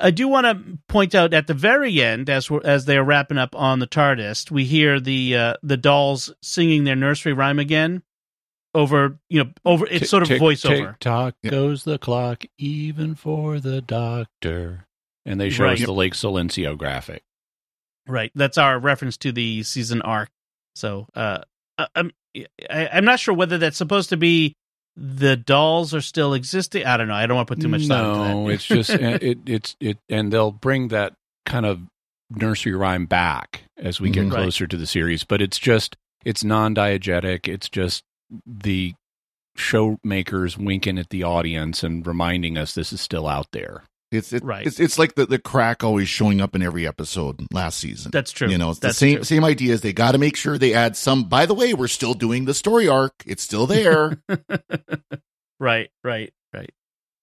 I 0.00 0.10
do 0.12 0.28
want 0.28 0.46
to 0.46 0.78
point 0.88 1.14
out 1.16 1.34
at 1.34 1.48
the 1.48 1.54
very 1.54 2.00
end, 2.00 2.30
as 2.30 2.48
we're, 2.48 2.60
as 2.64 2.84
they 2.84 2.96
are 2.96 3.02
wrapping 3.04 3.38
up 3.38 3.56
on 3.56 3.80
the 3.80 3.88
TARDIS, 3.88 4.48
we 4.50 4.64
hear 4.64 5.00
the 5.00 5.36
uh, 5.36 5.54
the 5.62 5.76
dolls 5.76 6.32
singing 6.42 6.84
their 6.84 6.94
nursery 6.96 7.32
rhyme 7.32 7.58
again 7.58 8.02
over 8.74 9.18
you 9.28 9.44
know 9.44 9.50
over 9.64 9.86
it's 9.86 10.00
Tick, 10.00 10.08
sort 10.08 10.22
of 10.22 10.28
tick, 10.28 10.40
voiceover. 10.42 10.90
Tick 10.92 10.98
tock 11.00 11.34
Yeah. 11.42 11.50
goes 11.50 11.84
the 11.84 11.98
clock, 11.98 12.44
even 12.58 13.14
for 13.14 13.60
the 13.60 13.80
doctor. 13.80 14.86
And 15.26 15.40
they 15.40 15.50
show 15.50 15.64
Right. 15.64 15.78
us 15.78 15.84
the 15.84 15.92
Lake 15.92 16.14
Silencio 16.14 16.76
graphic. 16.76 17.22
Right. 18.06 18.30
That's 18.34 18.58
our 18.58 18.78
reference 18.78 19.16
to 19.18 19.32
the 19.32 19.62
season 19.62 20.02
arc. 20.02 20.28
So 20.74 21.06
uh, 21.14 21.38
I- 21.78 21.86
I'm 21.94 22.10
I, 22.68 22.88
I'm 22.92 23.04
not 23.04 23.20
sure 23.20 23.32
whether 23.34 23.58
that's 23.58 23.76
supposed 23.76 24.08
to 24.10 24.16
be 24.16 24.54
the 24.96 25.36
dolls 25.36 25.94
are 25.94 26.00
still 26.00 26.34
existing. 26.34 26.84
I 26.84 26.96
don't 26.96 27.08
know. 27.08 27.14
I 27.14 27.26
don't 27.26 27.36
want 27.36 27.48
to 27.48 27.54
put 27.54 27.62
too 27.62 27.68
much 27.68 27.86
thought 27.86 28.04
into 28.04 28.18
that. 28.24 28.34
No, 28.34 28.48
it's 28.48 28.64
just 28.64 28.90
uh, 28.90 29.18
it, 29.20 29.38
it's 29.46 29.76
it, 29.80 29.98
and 30.08 30.32
they'll 30.32 30.50
bring 30.52 30.88
that 30.88 31.14
kind 31.46 31.64
of 31.66 31.80
nursery 32.30 32.74
rhyme 32.74 33.06
back 33.06 33.62
as 33.76 34.00
we 34.00 34.10
get 34.10 34.24
Mhm. 34.26 34.32
Right. 34.32 34.42
closer 34.42 34.66
to 34.66 34.76
the 34.76 34.86
series. 34.86 35.24
But 35.24 35.40
it's 35.42 35.58
just 35.58 35.96
it's 36.24 36.42
non-diegetic. 36.44 37.46
It's 37.48 37.68
just 37.68 38.02
the 38.46 38.94
showmakers 39.56 40.56
winking 40.56 40.98
at 40.98 41.10
the 41.10 41.22
audience 41.22 41.82
and 41.82 42.06
reminding 42.06 42.58
us 42.58 42.74
this 42.74 42.92
is 42.92 43.00
still 43.00 43.26
out 43.26 43.46
there. 43.52 43.84
It's 44.14 44.32
it, 44.32 44.44
Right. 44.44 44.66
It's 44.66 44.80
it's 44.80 44.98
like 44.98 45.14
the, 45.14 45.26
the 45.26 45.38
crack 45.38 45.82
always 45.84 46.08
showing 46.08 46.40
up 46.40 46.54
in 46.54 46.62
every 46.62 46.86
episode 46.86 47.46
last 47.52 47.78
season. 47.78 48.10
That's 48.12 48.32
true. 48.32 48.48
You 48.48 48.58
know, 48.58 48.70
it's 48.70 48.80
That's 48.80 48.94
the 48.98 49.06
same 49.06 49.16
true. 49.16 49.24
same 49.24 49.44
idea 49.44 49.74
as 49.74 49.80
they 49.80 49.92
got 49.92 50.12
to 50.12 50.18
make 50.18 50.36
sure 50.36 50.58
they 50.58 50.74
add 50.74 50.96
some. 50.96 51.24
By 51.28 51.46
the 51.46 51.54
way, 51.54 51.74
we're 51.74 51.88
still 51.88 52.14
doing 52.14 52.44
the 52.44 52.54
story 52.54 52.88
arc. 52.88 53.14
It's 53.26 53.42
still 53.42 53.66
there. 53.66 54.18
right. 55.60 55.90
Right. 56.02 56.32
Right. 56.52 56.70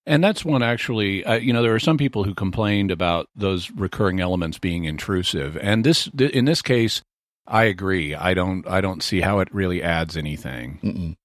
And 0.05 0.23
that's 0.23 0.43
one 0.43 0.63
actually, 0.63 1.23
uh, 1.23 1.35
you 1.35 1.53
know, 1.53 1.61
there 1.61 1.75
are 1.75 1.79
some 1.79 1.97
people 1.97 2.23
who 2.23 2.33
complained 2.33 2.89
about 2.91 3.27
those 3.35 3.69
recurring 3.71 4.19
elements 4.19 4.57
being 4.57 4.85
intrusive. 4.85 5.55
And 5.57 5.85
this, 5.85 6.09
th- 6.17 6.31
in 6.31 6.45
this 6.45 6.61
case, 6.63 7.03
I 7.45 7.65
agree. 7.65 8.15
I 8.15 8.33
don't, 8.33 8.67
I 8.67 8.81
don't 8.81 9.03
see 9.03 9.21
how 9.21 9.39
it 9.39 9.53
really 9.53 9.83
adds 9.83 10.17
anything. 10.17 10.79
Mm-mm. 10.83 11.15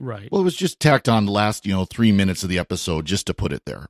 Right. 0.00 0.28
Well, 0.30 0.40
it 0.40 0.44
was 0.44 0.54
just 0.56 0.78
tacked 0.78 1.08
on 1.08 1.26
the 1.26 1.32
last 1.32 1.66
you 1.66 1.72
know 1.74 1.84
three 1.84 2.12
minutes 2.12 2.44
of 2.44 2.48
the 2.48 2.58
episode 2.58 3.04
just 3.04 3.26
to 3.26 3.34
put 3.34 3.52
it 3.52 3.62
there. 3.66 3.88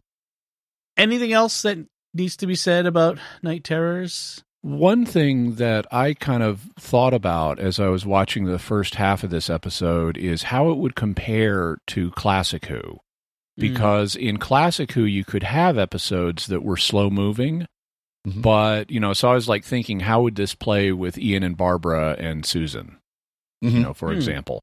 Anything 0.99 1.33
else 1.33 1.63
that 1.63 1.79
needs 2.13 2.37
to 2.39 2.47
be 2.47 2.55
said 2.57 2.85
about 2.87 3.19
Night 3.43 3.65
Terrors? 3.65 4.43
One 4.63 5.07
thing 5.07 5.55
that 5.55 5.87
I 5.93 6.15
kind 6.15 6.43
of 6.43 6.63
thought 6.79 7.15
about 7.15 7.61
as 7.61 7.79
I 7.79 7.87
was 7.89 8.05
watching 8.05 8.45
the 8.45 8.59
first 8.59 8.97
half 8.97 9.23
of 9.23 9.31
this 9.31 9.49
episode 9.49 10.19
is 10.19 10.43
how 10.45 10.71
it 10.71 10.77
would 10.77 10.97
compare 10.97 11.79
to 11.89 12.11
Classic 12.13 12.67
Who. 12.67 12.99
Because 13.57 14.15
in 14.17 14.37
Classic 14.39 14.91
Who, 14.93 15.05
you 15.05 15.25
could 15.25 15.43
have 15.45 15.79
episodes 15.79 16.47
that 16.49 16.63
were 16.63 16.77
slow 16.77 17.11
moving, 17.11 17.67
Mhm. 18.27 18.43
but, 18.43 18.91
you 18.91 19.01
know, 19.01 19.13
so 19.13 19.31
I 19.31 19.35
was 19.35 19.49
like 19.49 19.65
thinking, 19.65 20.01
how 20.01 20.23
would 20.23 20.37
this 20.37 20.55
play 20.55 20.93
with 20.93 21.19
Ian 21.19 21.43
and 21.45 21.57
Barbara 21.57 22.17
and 22.19 22.45
Susan? 22.45 22.99
you 23.61 23.71
Mhm. 23.71 23.83
know, 23.83 23.93
for 23.95 24.11
Hmm. 24.11 24.17
example. 24.17 24.63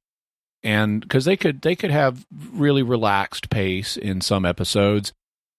And 0.63 1.01
because 1.01 1.25
they 1.25 1.35
could 1.35 1.61
they 1.61 1.75
could 1.75 1.91
have 1.91 2.25
really 2.53 2.81
relaxed 2.83 3.49
pace 3.49 3.97
in 3.97 4.21
some 4.21 4.45
episodes, 4.45 5.11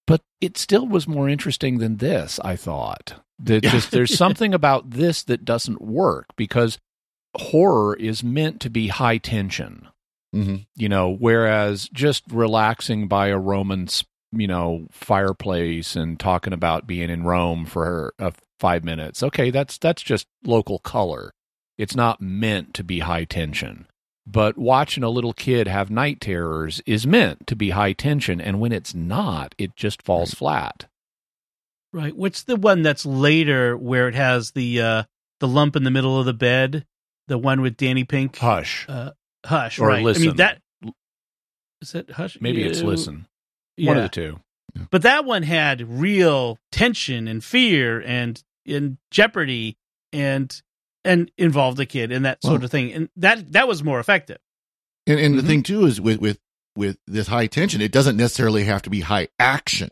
but 0.07 0.23
it 0.41 0.57
still 0.59 0.87
was 0.87 1.07
more 1.09 1.29
interesting 1.29 1.79
than 1.79 1.97
this. 1.97 2.39
I 2.45 2.57
thought 2.57 3.15
that 3.41 3.63
just 3.65 3.91
there's 3.91 4.15
something 4.19 4.55
about 4.55 4.91
this 4.91 5.23
that 5.25 5.45
doesn't 5.45 5.83
work 5.83 6.27
because 6.37 6.79
horror 7.37 7.95
is 7.97 8.23
meant 8.25 8.61
to 8.63 8.71
be 8.71 8.89
high 8.89 9.19
tension, 9.19 9.89
Mhm. 10.35 10.67
you 10.75 10.89
know, 10.89 11.11
whereas 11.11 11.89
just 11.93 12.25
relaxing 12.31 13.09
by 13.09 13.29
a 13.29 13.39
Roman, 13.39 13.89
you 14.33 14.47
know, 14.47 14.87
fireplace 14.91 15.97
and 15.97 16.19
talking 16.19 16.53
about 16.53 16.87
being 16.87 17.11
in 17.11 17.25
Rome 17.25 17.65
for 17.67 18.15
uh, 18.19 18.31
five 18.59 18.85
minutes. 18.85 19.23
Okay, 19.23 19.51
that's 19.51 19.77
that's 19.79 20.03
just 20.03 20.27
local 20.45 20.79
color. 20.79 21.33
It's 21.79 21.95
not 21.97 22.21
meant 22.23 22.73
to 22.75 22.85
be 22.85 23.01
high 23.01 23.25
tension. 23.25 23.87
But 24.27 24.59
watching 24.59 25.05
a 25.05 25.09
little 25.09 25.33
kid 25.33 25.69
have 25.69 25.89
night 25.91 26.21
terrors 26.21 26.83
is 26.85 27.07
meant 27.07 27.47
to 27.47 27.55
be 27.55 27.71
high 27.71 27.93
tension, 27.93 28.41
and 28.41 28.59
when 28.59 28.73
it's 28.73 28.95
not, 28.95 29.55
it 29.57 29.77
just 29.77 30.03
falls 30.03 30.35
flat. 30.35 30.87
Right. 31.93 32.15
What's 32.15 32.43
the 32.43 32.57
one 32.57 32.83
that's 32.83 33.07
later 33.07 33.77
where 33.77 34.09
it 34.09 34.15
has 34.15 34.51
the 34.51 34.81
uh 34.81 35.03
the 35.41 35.49
lump 35.49 35.77
in 35.77 35.85
the 35.85 35.91
middle 35.91 36.19
of 36.19 36.27
the 36.27 36.35
bed? 36.35 36.85
The 37.29 37.39
one 37.39 37.61
with 37.61 37.77
Danny 37.77 38.05
Pink? 38.05 38.37
Hush. 38.37 38.85
Uh, 38.89 39.13
Hush. 39.45 39.79
Or 39.79 39.89
right. 39.89 40.05
I 40.05 40.19
mean 40.19 40.37
that 40.37 40.61
is 41.81 41.95
it 41.95 42.11
Hush? 42.11 42.39
Maybe 42.41 42.65
it's 42.65 42.83
listen. 42.83 43.27
Yeah. 43.77 43.89
One 43.89 43.97
of 43.99 44.03
the 44.03 44.09
two. 44.09 44.41
But 44.91 45.03
that 45.03 45.25
one 45.25 45.43
had 45.43 45.89
real 45.89 46.59
tension 46.73 47.29
and 47.29 47.43
fear 47.43 48.03
and 48.03 48.43
and 48.67 48.99
jeopardy 49.11 49.77
and 50.13 50.61
and 51.07 51.31
involved 51.39 51.77
the 51.79 51.87
kid 51.87 52.13
and 52.13 52.25
that 52.25 52.43
sort 52.43 52.61
Well- 52.61 52.65
of 52.65 52.71
thing. 52.71 52.93
And 52.93 53.09
that 53.17 53.53
that 53.53 53.69
was 53.69 53.83
more 53.83 54.01
effective. 54.01 54.39
And, 55.07 55.19
and 55.21 55.35
Mhm. 55.35 55.41
the 55.41 55.47
thing 55.47 55.63
too 55.63 55.87
is 55.87 56.01
with 56.01 56.21
with 56.21 56.39
with 56.77 56.99
this 57.07 57.29
high 57.29 57.47
tension, 57.47 57.81
it 57.81 57.93
doesn't 57.93 58.17
necessarily 58.19 58.65
have 58.65 58.83
to 58.83 58.91
be 58.91 59.01
high 59.01 59.29
action. 59.39 59.89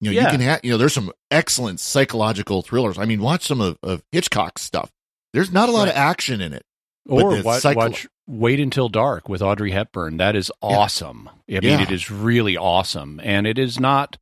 You 0.00 0.10
know, 0.10 0.14
Yeah. 0.16 0.24
you 0.24 0.30
can 0.32 0.40
have 0.40 0.60
you 0.64 0.72
know, 0.72 0.78
there's 0.78 0.92
some 0.94 1.12
excellent 1.30 1.78
psychological 1.78 2.62
thrillers. 2.62 2.98
I 2.98 3.04
mean, 3.04 3.20
watch 3.20 3.44
some 3.46 3.60
of, 3.60 3.78
of 3.84 4.02
Hitchcock's 4.10 4.62
stuff. 4.62 4.90
There's 5.32 5.52
not 5.52 5.68
a 5.68 5.72
lot 5.72 5.86
of 5.88 5.94
action 5.94 6.40
in 6.40 6.52
it. 6.52 6.64
Or 7.08 7.36
the 7.36 7.42
watch, 7.42 7.62
psycho- 7.62 7.78
watch 7.80 8.06
Wait 8.28 8.60
Until 8.60 8.88
Dark 8.88 9.28
with 9.28 9.42
Audrey 9.42 9.70
Hepburn. 9.72 10.16
That 10.16 10.36
is 10.36 10.50
awesome. 10.60 11.28
I 11.48 11.52
mean, 11.54 11.62
Yeah. 11.64 11.82
it 11.82 11.90
is 11.90 12.10
really 12.10 12.56
awesome, 12.56 13.20
and 13.22 13.46
it 13.46 13.58
is 13.58 13.78
not. 13.80 14.18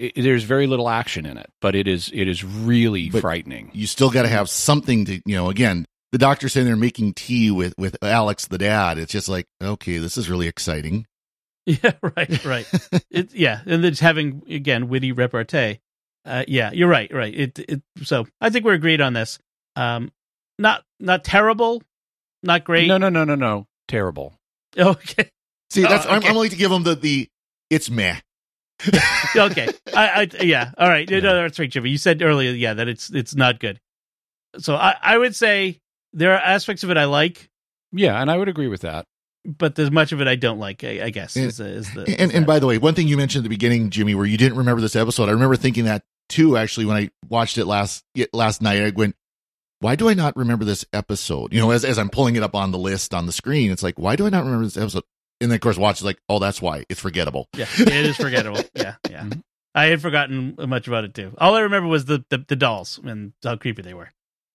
I 0.00 0.12
there's 0.16 0.44
very 0.44 0.66
little 0.66 0.88
action 0.88 1.26
in 1.26 1.36
it, 1.38 1.50
but 1.60 1.74
it 1.74 1.86
is 1.88 2.10
it 2.12 2.28
is 2.28 2.42
really 2.44 3.10
But- 3.10 3.20
frightening. 3.20 3.70
You 3.74 3.86
still 3.86 4.10
got 4.10 4.22
to 4.22 4.28
have 4.28 4.48
something 4.48 5.04
to 5.06 5.14
you 5.24 5.36
know. 5.36 5.50
Again, 5.50 5.86
the 6.12 6.18
doctor 6.18 6.48
sitting 6.48 6.66
there 6.66 6.76
making 6.76 7.14
tea 7.14 7.50
with 7.50 7.74
with 7.78 7.96
Alex 8.02 8.46
the 8.46 8.58
dad. 8.58 8.98
It's 8.98 9.12
just 9.12 9.28
like, 9.28 9.46
okay, 9.62 9.98
this 9.98 10.16
is 10.16 10.28
really 10.30 10.48
exciting. 10.48 11.06
Yeah, 11.66 11.92
right, 12.02 12.44
right. 12.44 12.66
it, 13.10 13.32
yeah, 13.34 13.62
and 13.64 13.82
it's 13.86 14.00
having 14.00 14.42
again 14.50 14.88
witty 14.90 15.12
repartee. 15.12 15.80
Uh, 16.26 16.44
yeah, 16.46 16.70
you're 16.72 16.88
right, 16.90 17.10
right. 17.10 17.34
It, 17.34 17.58
it. 17.58 17.82
So 18.02 18.26
I 18.38 18.50
think 18.50 18.66
we're 18.66 18.74
agreed 18.74 19.00
on 19.00 19.14
this. 19.14 19.38
Um, 19.74 20.12
not 20.58 20.84
not 21.00 21.24
terrible, 21.24 21.82
not 22.42 22.64
great. 22.64 22.86
No, 22.86 22.98
no, 22.98 23.08
no, 23.08 23.24
no, 23.24 23.34
no. 23.34 23.66
Terrible. 23.88 24.34
Okay. 24.76 25.30
See, 25.70 25.82
that's 25.82 26.04
Oh, 26.04 26.10
I'm, 26.10 26.18
okay. 26.18 26.28
I'm 26.28 26.34
willing 26.34 26.50
to 26.50 26.56
give 26.56 26.70
them 26.70 26.82
the 26.82 26.96
the 26.96 27.28
it's 27.70 27.88
meh. 27.88 28.16
okay. 29.36 29.68
I, 29.94 30.28
I 30.38 30.42
yeah. 30.44 30.70
All 30.78 30.88
right. 30.88 31.08
No, 31.08 31.20
that's 31.20 31.58
right, 31.58 31.70
Jimmy. 31.70 31.90
You 31.90 31.98
said 31.98 32.22
earlier, 32.22 32.50
yeah, 32.52 32.74
that 32.74 32.88
it's 32.88 33.10
it's 33.10 33.34
not 33.34 33.60
good. 33.60 33.80
So 34.58 34.74
I, 34.76 34.94
I 35.02 35.18
would 35.18 35.34
say 35.34 35.80
there 36.12 36.32
are 36.32 36.38
aspects 36.40 36.84
of 36.84 36.90
it 36.90 36.96
I 36.96 37.04
like, 37.06 37.48
Yeah, 37.92 38.20
and 38.20 38.30
I 38.30 38.36
would 38.36 38.48
agree 38.48 38.68
with 38.68 38.82
that. 38.82 39.06
but 39.44 39.74
there's 39.74 39.90
much 39.90 40.12
of 40.12 40.20
it 40.20 40.28
I 40.28 40.36
don't 40.36 40.58
like. 40.60 40.84
I, 40.84 41.04
I 41.04 41.10
guess 41.10 41.34
And- 41.36 41.46
is, 41.46 41.56
the- 41.58 41.66
is 41.66 41.92
the 41.92 42.00
And 42.02 42.08
is 42.08 42.34
and 42.34 42.44
that. 42.44 42.46
by 42.46 42.58
the 42.60 42.66
way, 42.66 42.78
one 42.78 42.94
thing 42.94 43.08
you 43.08 43.16
mentioned 43.16 43.40
at 43.40 43.44
the 43.44 43.48
beginning, 43.48 43.90
Jimmy, 43.90 44.14
where 44.14 44.26
you 44.26 44.36
didn't 44.36 44.56
remember 44.58 44.80
this 44.80 44.94
episode, 44.96 45.28
I 45.28 45.32
remember 45.32 45.56
thinking 45.56 45.84
that 45.86 46.04
too. 46.28 46.56
Actually, 46.56 46.86
when 46.86 46.96
I 46.96 47.10
watched 47.28 47.58
it 47.58 47.66
last 47.66 48.04
last 48.32 48.62
night, 48.62 48.80
I 48.82 48.90
went, 48.90 49.16
"Why 49.80 49.96
do 49.96 50.08
I 50.08 50.14
not 50.14 50.36
remember 50.36 50.64
this 50.64 50.84
episode?" 50.92 51.52
You 51.52 51.60
know, 51.60 51.70
as 51.72 51.84
as 51.84 51.98
I'm 51.98 52.08
pulling 52.10 52.36
it 52.36 52.42
up 52.42 52.54
on 52.54 52.70
the 52.70 52.78
list 52.78 53.12
on 53.12 53.26
the 53.26 53.32
screen, 53.32 53.70
it's 53.72 53.82
like, 53.82 53.98
"Why 53.98 54.14
do 54.16 54.24
I 54.24 54.30
not 54.30 54.44
remember 54.44 54.64
this 54.64 54.76
episode?" 54.76 55.02
And 55.40 55.50
then 55.50 55.56
of 55.56 55.60
course, 55.60 55.76
watch 55.76 56.00
it 56.00 56.04
like, 56.04 56.18
"Oh, 56.28 56.38
that's 56.38 56.62
why 56.62 56.84
it's 56.88 57.00
forgettable." 57.00 57.48
yeah, 57.56 57.66
it 57.78 57.88
is 58.06 58.16
forgettable. 58.16 58.62
yeah, 58.74 58.94
yeah. 59.10 59.24
Mhm. 59.24 59.42
I 59.74 59.86
had 59.86 60.00
forgotten 60.00 60.54
much 60.68 60.86
about 60.86 61.04
it 61.04 61.14
too. 61.14 61.34
All 61.38 61.54
I 61.54 61.60
remember 61.62 61.88
was 61.88 62.04
the 62.04 62.24
the, 62.30 62.38
the 62.46 62.56
dolls 62.56 63.00
and 63.04 63.32
how 63.42 63.56
creepy 63.56 63.82
they 63.82 63.94
were, 63.94 64.10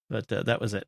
but 0.10 0.32
uh, 0.32 0.44
that 0.44 0.62
was 0.62 0.74
it. 0.74 0.88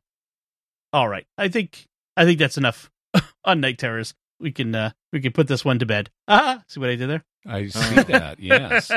All 0.92 1.08
right, 1.08 1.26
I 1.38 1.48
think 1.48 1.86
I 2.16 2.24
think 2.24 2.38
that's 2.38 2.56
enough 2.58 2.90
on 3.44 3.60
night 3.60 3.78
terrors. 3.78 4.14
We 4.40 4.50
can 4.50 4.74
uh 4.74 4.90
we 5.12 5.20
can 5.20 5.32
put 5.32 5.48
this 5.48 5.64
one 5.64 5.78
to 5.80 5.86
bed. 5.86 6.10
Ah, 6.26 6.62
see 6.68 6.80
what 6.80 6.90
I 6.90 6.96
did 6.96 7.10
there. 7.10 7.24
I 7.46 7.66
see 7.68 7.94
that. 8.04 8.40
Yes. 8.40 8.90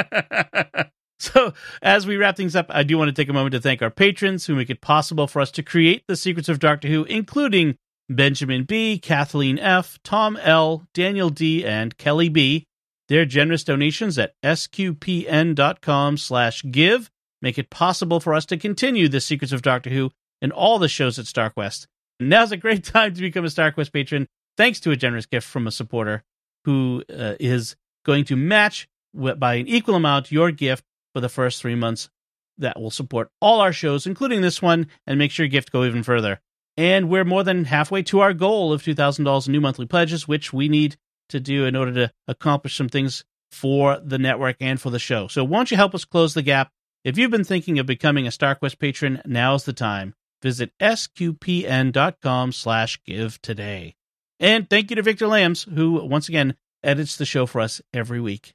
so, 1.20 1.54
as 1.82 2.06
we 2.08 2.18
wrap 2.18 2.38
things 2.38 2.56
up, 2.56 2.68
I 2.70 2.84
do 2.84 2.98
want 2.98 3.10
to 3.10 3.14
take 3.14 3.30
a 3.30 3.34
moment 3.34 3.54
to 3.54 3.62
thank 3.62 3.82
our 3.82 3.90
patrons 3.90 4.46
who 4.46 4.56
make 4.56 4.70
it 4.70 4.82
possible 4.82 5.28
for 5.28 5.42
us 5.42 5.52
to 5.52 5.64
create 5.64 6.04
the 6.08 6.16
secrets 6.16 6.50
of 6.50 6.60
Doctor 6.60 6.88
Who, 6.88 7.04
including 7.06 7.78
Benjamin 8.10 8.64
B, 8.64 9.00
Kathleen 9.00 9.58
F, 9.58 10.00
Tom 10.04 10.38
L, 10.38 10.86
Daniel 10.94 11.30
D, 11.30 11.66
and 11.66 11.98
Kelly 11.98 12.30
B. 12.30 12.66
Their 13.08 13.26
generous 13.26 13.64
donations 13.64 14.18
at 14.18 14.34
sqpn.com 14.44 16.18
slash 16.18 16.64
give 16.72 17.10
make 17.42 17.58
it 17.60 17.70
possible 17.70 18.20
for 18.20 18.34
us 18.34 18.46
to 18.48 18.58
continue 18.58 19.08
the 19.08 19.22
secrets 19.22 19.54
of 19.54 19.62
Doctor 19.62 19.92
Who 19.92 20.12
and 20.42 20.52
all 20.52 20.80
the 20.80 20.88
shows 20.88 21.20
at 21.20 21.26
StarQuest. 21.26 21.86
Now's 22.20 22.52
a 22.52 22.58
great 22.58 22.84
time 22.96 23.14
to 23.14 23.22
become 23.22 23.46
a 23.46 23.50
StarQuest 23.50 23.94
patron 23.94 24.28
thanks 24.58 24.80
to 24.82 24.92
a 24.92 24.96
generous 24.96 25.26
gift 25.26 25.48
from 25.48 25.68
a 25.68 25.72
supporter 25.72 26.24
who 26.66 27.04
uh, 27.10 27.36
is 27.40 27.76
going 28.06 28.26
to 28.26 28.36
match 28.36 28.88
by 29.14 29.56
an 29.56 29.68
equal 29.68 29.96
amount 29.96 30.32
your 30.32 30.52
gift 30.52 30.84
for 31.14 31.22
the 31.22 31.30
first 31.30 31.62
three 31.62 31.76
months. 31.76 32.10
That 32.58 32.80
will 32.80 32.92
support 32.92 33.30
all 33.42 33.60
our 33.60 33.74
shows, 33.74 34.08
including 34.08 34.42
this 34.42 34.62
one, 34.62 34.88
and 35.06 35.20
make 35.20 35.32
sure 35.32 35.46
your 35.46 35.52
gift 35.52 35.74
go 35.74 35.84
even 35.84 36.04
further. 36.04 36.40
And 36.78 37.10
we're 37.10 37.24
more 37.24 37.44
than 37.44 37.66
halfway 37.66 38.04
to 38.04 38.20
our 38.20 38.34
goal 38.34 38.74
of 38.74 38.84
$2,000 38.84 39.48
in 39.48 39.52
new 39.52 39.62
monthly 39.62 39.86
pledges, 39.86 40.28
which 40.28 40.52
we 40.52 40.68
need 40.68 40.98
to 41.30 41.40
do 41.40 41.66
in 41.66 41.76
order 41.76 41.94
to 41.94 42.12
accomplish 42.28 42.76
some 42.76 42.90
things 42.90 43.24
for 43.52 44.00
the 44.04 44.18
network 44.18 44.58
and 44.60 44.80
for 44.80 44.90
the 44.90 45.00
show. 45.00 45.28
So 45.28 45.44
won't 45.44 45.72
you 45.72 45.78
help 45.78 45.96
us 45.96 46.06
close 46.06 46.34
the 46.34 46.42
gap? 46.42 46.72
If 47.04 47.18
you've 47.18 47.32
been 47.32 47.44
thinking 47.44 47.80
of 47.80 47.86
becoming 47.86 48.28
a 48.28 48.32
StarQuest 48.32 48.80
patron, 48.80 49.22
now's 49.26 49.64
the 49.64 49.74
time. 49.74 50.16
Visit 50.42 50.72
sqpn.com 50.80 52.52
slash 52.52 53.00
give 53.06 53.42
today. 53.42 53.96
And 54.40 54.70
thank 54.70 54.90
you 54.90 54.96
to 54.98 55.02
Victor 55.02 55.28
Lambs, 55.28 55.64
who 55.64 56.06
once 56.06 56.28
again 56.28 56.56
edits 56.84 57.16
the 57.16 57.26
show 57.26 57.46
for 57.46 57.62
us 57.62 57.82
every 57.94 58.20
week. 58.20 58.54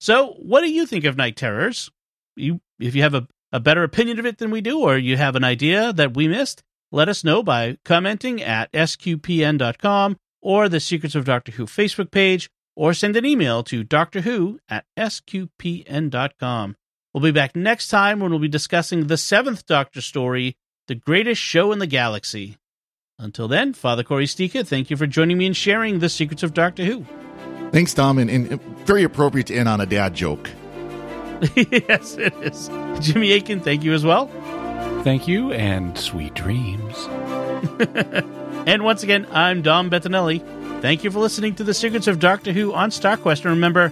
So, 0.00 0.34
what 0.34 0.60
do 0.60 0.70
you 0.70 0.86
think 0.86 1.04
of 1.04 1.16
Night 1.16 1.36
Terrors? 1.36 1.90
You, 2.36 2.60
if 2.78 2.94
you 2.94 3.02
have 3.02 3.14
a, 3.14 3.26
a 3.52 3.60
better 3.60 3.82
opinion 3.84 4.18
of 4.18 4.26
it 4.26 4.38
than 4.38 4.50
we 4.50 4.60
do, 4.60 4.80
or 4.80 4.98
you 4.98 5.16
have 5.16 5.34
an 5.34 5.44
idea 5.44 5.92
that 5.94 6.14
we 6.14 6.28
missed, 6.28 6.62
let 6.94 7.08
us 7.08 7.24
know 7.24 7.42
by 7.42 7.76
commenting 7.84 8.40
at 8.40 8.70
sqpn.com 8.72 10.16
or 10.40 10.68
the 10.68 10.78
Secrets 10.78 11.14
of 11.14 11.24
Doctor 11.24 11.52
Who 11.52 11.66
Facebook 11.66 12.10
page, 12.10 12.50
or 12.76 12.94
send 12.94 13.16
an 13.16 13.24
email 13.24 13.62
to 13.64 13.82
Doctor 13.82 14.20
Who 14.20 14.60
at 14.68 14.84
sqpn.com. 14.96 16.76
We'll 17.12 17.22
be 17.22 17.30
back 17.32 17.56
next 17.56 17.88
time 17.88 18.20
when 18.20 18.30
we'll 18.30 18.40
be 18.40 18.48
discussing 18.48 19.06
the 19.06 19.16
seventh 19.16 19.66
Doctor 19.66 20.00
story, 20.00 20.56
The 20.86 20.94
Greatest 20.94 21.40
Show 21.40 21.72
in 21.72 21.78
the 21.78 21.86
Galaxy. 21.86 22.58
Until 23.18 23.48
then, 23.48 23.72
Father 23.72 24.02
Cory 24.02 24.26
Sticha, 24.26 24.66
thank 24.66 24.90
you 24.90 24.96
for 24.96 25.06
joining 25.06 25.38
me 25.38 25.46
and 25.46 25.56
sharing 25.56 25.98
the 25.98 26.08
secrets 26.08 26.42
of 26.42 26.54
Doctor 26.54 26.84
Who. 26.84 27.06
Thanks, 27.70 27.94
Dom, 27.94 28.18
and, 28.18 28.30
and 28.30 28.62
very 28.86 29.02
appropriate 29.02 29.48
to 29.48 29.56
end 29.56 29.68
on 29.68 29.80
a 29.80 29.86
dad 29.86 30.14
joke. 30.14 30.50
yes, 31.56 32.16
it 32.16 32.34
is. 32.42 32.68
Jimmy 33.00 33.32
Akin, 33.32 33.60
thank 33.60 33.82
you 33.82 33.92
as 33.92 34.04
well. 34.04 34.30
Thank 35.04 35.28
you 35.28 35.52
and 35.52 35.96
sweet 35.96 36.34
dreams. 36.34 37.08
And 38.66 38.82
once 38.82 39.02
again, 39.02 39.26
I'm 39.30 39.60
Dom 39.60 39.90
Bettinelli. 39.90 40.40
Thank 40.80 41.04
you 41.04 41.10
for 41.10 41.18
listening 41.18 41.54
to 41.56 41.64
the 41.64 41.74
secrets 41.74 42.06
of 42.06 42.18
Doctor 42.18 42.52
Who 42.52 42.72
on 42.72 42.90
StarQuest. 42.90 43.42
And 43.42 43.50
remember, 43.50 43.90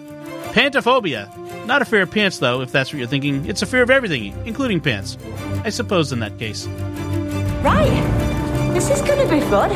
pantophobia. 0.53 1.29
Not 1.67 1.83
a 1.83 1.85
fear 1.85 2.03
of 2.03 2.11
pants, 2.11 2.39
though, 2.39 2.63
if 2.63 2.73
that's 2.73 2.93
what 2.93 2.99
you're 2.99 3.09
thinking. 3.09 3.45
It's 3.47 3.63
a 3.63 3.67
fear 3.67 3.83
of 3.83 3.91
everything, 3.91 4.35
including 4.47 4.81
pants. 4.81 5.19
I 5.65 5.69
suppose 5.69 6.11
in 6.11 6.21
that 6.21 6.39
case. 6.39 6.67
Right. 7.63 8.73
This 8.73 8.91
is 8.91 9.03
going 9.03 9.27
to 9.27 9.33
be 9.33 9.41
fun. 9.43 9.71